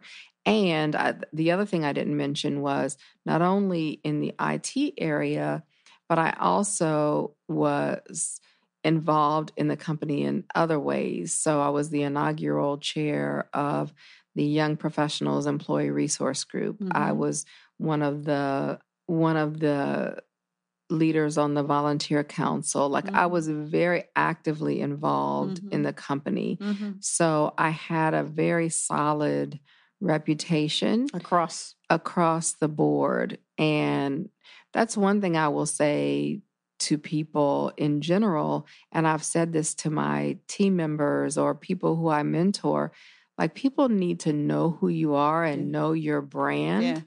[0.49, 5.63] And I, the other thing I didn't mention was not only in the IT area,
[6.09, 8.41] but I also was
[8.83, 11.33] involved in the company in other ways.
[11.35, 13.93] So I was the inaugural chair of
[14.33, 16.81] the Young Professionals Employee Resource Group.
[16.95, 17.17] I Mhm.
[17.17, 17.45] was
[17.77, 20.21] one of the one of the
[20.89, 22.89] leaders on the volunteer council.
[22.89, 23.31] Like I Mhm.
[23.31, 25.83] was very actively involved in Mhm.
[25.83, 26.57] the company.
[26.59, 29.59] hmm So I had a very solid
[30.01, 31.75] reputation Across.
[31.89, 33.37] across the board.
[33.57, 34.29] And
[34.73, 36.41] that's one thing I will say
[36.79, 38.65] to people in general.
[38.91, 42.91] And I've said this to my team members or people who I mentor
[43.37, 46.83] like, people need to know who you are and know your brand.
[46.83, 46.99] Yeah.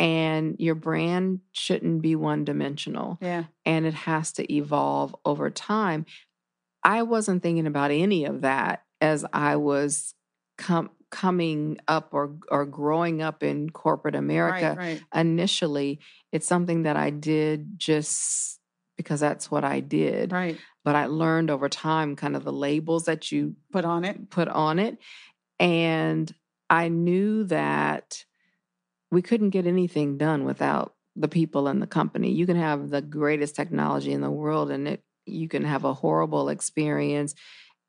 [0.00, 3.44] And your brand shouldn't be one dimensional Yeah.
[3.64, 6.06] and it has to evolve over time.
[6.84, 10.14] I wasn't thinking about any of that as I was
[10.58, 14.74] com- coming up or or growing up in corporate America.
[14.76, 15.00] Right.
[15.00, 15.02] Right.
[15.14, 16.00] Initially,
[16.32, 18.60] it's something that I did just
[18.96, 20.32] because that's what I did.
[20.32, 20.58] Right.
[20.84, 24.28] But I learned over time kind of the labels that you Put on it.
[24.30, 24.98] put on it.
[25.60, 26.32] And
[26.68, 28.24] I knew that
[29.10, 32.30] we couldn't get anything done without the people in the company.
[32.32, 35.92] You can have the greatest technology in the world and it you can have a
[35.92, 37.34] horrible experience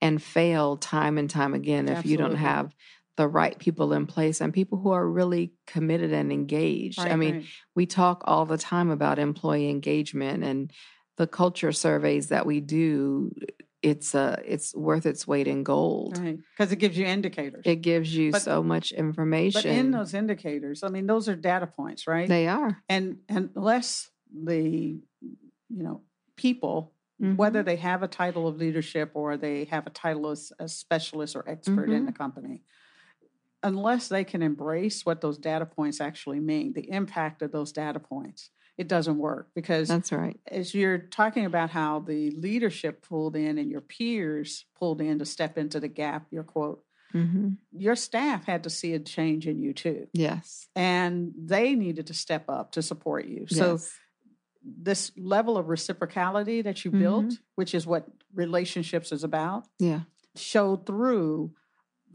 [0.02, 2.74] and fail time and time again if you don't have
[3.18, 7.00] the right people in place and people who are really committed and engaged.
[7.00, 7.46] Right, I mean, right.
[7.76, 10.72] we talk all the time about employee engagement and
[11.18, 13.34] the culture surveys that we do
[13.82, 16.38] it's uh it's worth its weight in gold right.
[16.58, 17.62] Because it gives you indicators.
[17.66, 21.36] it gives you But- so much information but in those indicators, I mean, those are
[21.36, 22.28] data points, right?
[22.28, 25.00] they are and and unless the
[25.70, 26.02] you know
[26.36, 27.36] people mm-hmm.
[27.36, 31.36] whether they have a title of leadership or they have a title as a specialist
[31.36, 31.94] or expert mm-hmm.
[31.94, 32.64] in the company,
[33.64, 38.00] unless they can embrace what those data points actually mean, the impact of those data
[38.00, 40.40] points, it doesn't work because that's right.
[40.48, 45.26] As you're talking about how the leadership pulled in and your peers pulled in to
[45.26, 46.82] step into the gap, your quote,
[47.14, 47.50] mm-hmm.
[47.74, 50.08] your staff had to see a change in you too.
[50.14, 50.68] Yes.
[50.78, 53.46] And they needed to step up to support you.
[53.50, 53.60] Yes.
[53.60, 53.80] So
[54.64, 57.02] this level of reciprocality that you mm-hmm.
[57.02, 60.02] built, which is what relationships is about, yeah,
[60.36, 61.52] showed through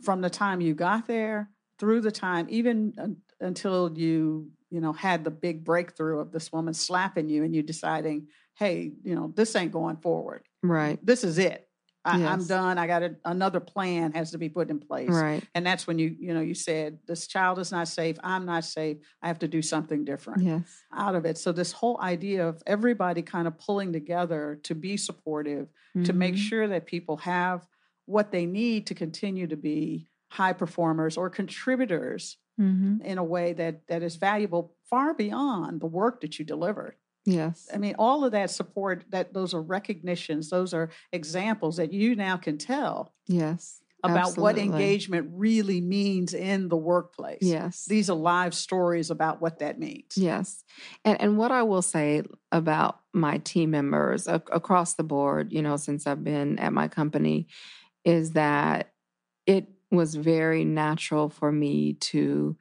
[0.02, 5.24] from the time you got there through the time even until you you know had
[5.24, 9.54] the big breakthrough of this woman slapping you and you deciding hey you know this
[9.56, 10.42] ain't going forward.
[10.62, 11.04] Right.
[11.04, 11.63] This is it
[12.04, 12.78] I, am done.
[12.78, 15.08] I got a, another plan has to be put in place.
[15.08, 15.42] Right.
[15.54, 18.16] And that's when you, you know, you said this child is not safe.
[18.22, 18.98] I'm not safe.
[19.22, 20.82] I have to do something different yes.
[20.92, 21.38] out of it.
[21.38, 26.04] So this whole idea of everybody kind of pulling together to be supportive, mm-hmm.
[26.04, 26.42] to make mm-hmm.
[26.42, 27.66] sure that people have
[28.06, 33.00] what they need to continue to be high performers or contributors mm-hmm.
[33.02, 36.96] in a way that that is valuable far beyond the work that you delivered.
[37.24, 37.68] Yes.
[37.72, 42.14] I mean, all of that support, that those are recognitions, those are examples that you
[42.14, 43.14] now can tell.
[43.26, 43.80] Yes.
[44.02, 44.42] About absolutely.
[44.42, 47.38] what engagement really means in the workplace.
[47.40, 47.86] Yes.
[47.86, 50.12] These are live stories about what that means.
[50.14, 50.62] Yes.
[51.06, 52.22] And and what I will say
[52.52, 57.46] about my team members across the board, you know, since I've been at my company,
[58.04, 58.92] is that
[59.46, 62.58] it was very natural for me to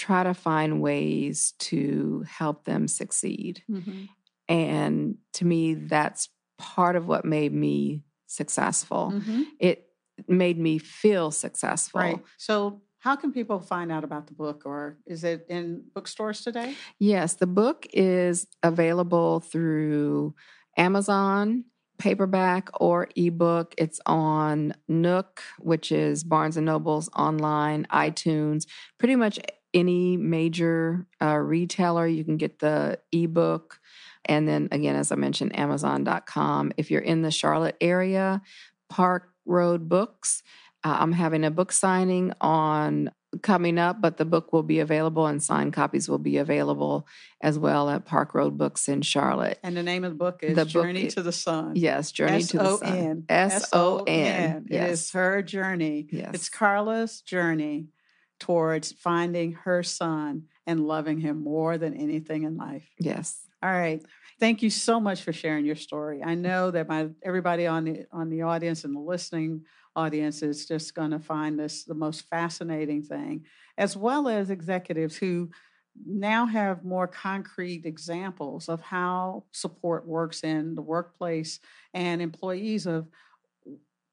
[0.00, 3.62] try to find ways to help them succeed.
[3.70, 4.04] Mm-hmm.
[4.48, 9.12] And to me, that's part of what made me successful.
[9.14, 9.42] Mm-hmm.
[9.58, 9.90] It
[10.26, 12.00] made me feel successful.
[12.00, 12.18] Right.
[12.38, 16.74] So, how can people find out about the book, or is it in bookstores today?
[16.98, 20.34] Yes, the book is available through
[20.76, 21.64] Amazon
[21.98, 23.74] paperback or ebook.
[23.78, 28.66] It's on Nook, which is Barnes and Noble's online, iTunes,
[28.98, 29.38] pretty much
[29.72, 32.06] any major uh, retailer.
[32.06, 33.80] You can get the ebook.
[34.24, 36.72] And then again, as I mentioned, Amazon.com.
[36.76, 38.42] If you're in the Charlotte area,
[38.88, 40.42] Park Road Books.
[40.82, 43.10] Uh, I'm having a book signing on
[43.42, 47.06] coming up, but the book will be available and signed copies will be available
[47.40, 49.58] as well at Park Road Books in Charlotte.
[49.62, 51.72] And the name of the book is the Journey book, to the Son.
[51.76, 52.64] Yes, Journey S-O-N.
[52.64, 53.24] to the Son.
[53.28, 54.66] S O N.
[54.68, 54.88] Yes.
[54.88, 56.08] It is her journey.
[56.10, 56.30] Yes.
[56.34, 57.88] It's Carla's journey
[58.40, 62.88] towards finding her son and loving him more than anything in life.
[62.98, 63.46] Yes.
[63.62, 64.02] All right.
[64.40, 66.22] Thank you so much for sharing your story.
[66.24, 70.66] I know that my everybody on the on the audience and the listening audience is
[70.66, 73.44] just going to find this the most fascinating thing,
[73.76, 75.50] as well as executives who
[76.06, 81.60] now have more concrete examples of how support works in the workplace
[81.92, 83.08] and employees of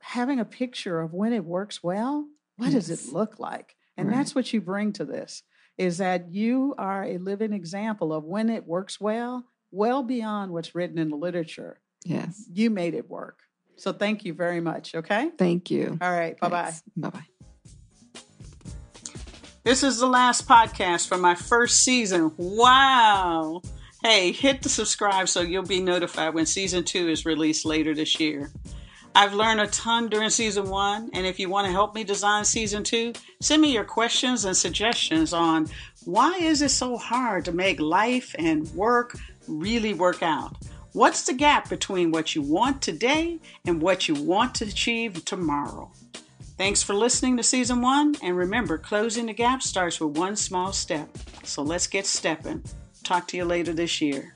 [0.01, 2.87] having a picture of when it works well, what yes.
[2.87, 3.76] does it look like?
[3.97, 4.17] And right.
[4.17, 5.43] that's what you bring to this
[5.77, 10.73] is that you are a living example of when it works well, well beyond what's
[10.75, 11.79] written in the literature.
[12.03, 12.45] Yes.
[12.51, 13.39] You made it work.
[13.75, 14.95] So thank you very much.
[14.95, 15.29] Okay.
[15.37, 15.97] Thank you.
[16.01, 16.39] All right.
[16.39, 16.73] Bye bye.
[16.95, 17.25] Bye bye.
[19.63, 22.31] This is the last podcast for my first season.
[22.37, 23.61] Wow.
[24.01, 28.19] Hey, hit the subscribe so you'll be notified when season two is released later this
[28.19, 28.51] year.
[29.17, 32.45] I've learned a ton during season one, and if you want to help me design
[32.45, 35.69] season two, send me your questions and suggestions on
[36.05, 40.55] why is it so hard to make life and work really work out?
[40.93, 45.91] What's the gap between what you want today and what you want to achieve tomorrow?
[46.55, 50.71] Thanks for listening to season one, and remember, closing the gap starts with one small
[50.73, 51.09] step.
[51.43, 52.63] So let's get stepping.
[53.03, 54.35] Talk to you later this year.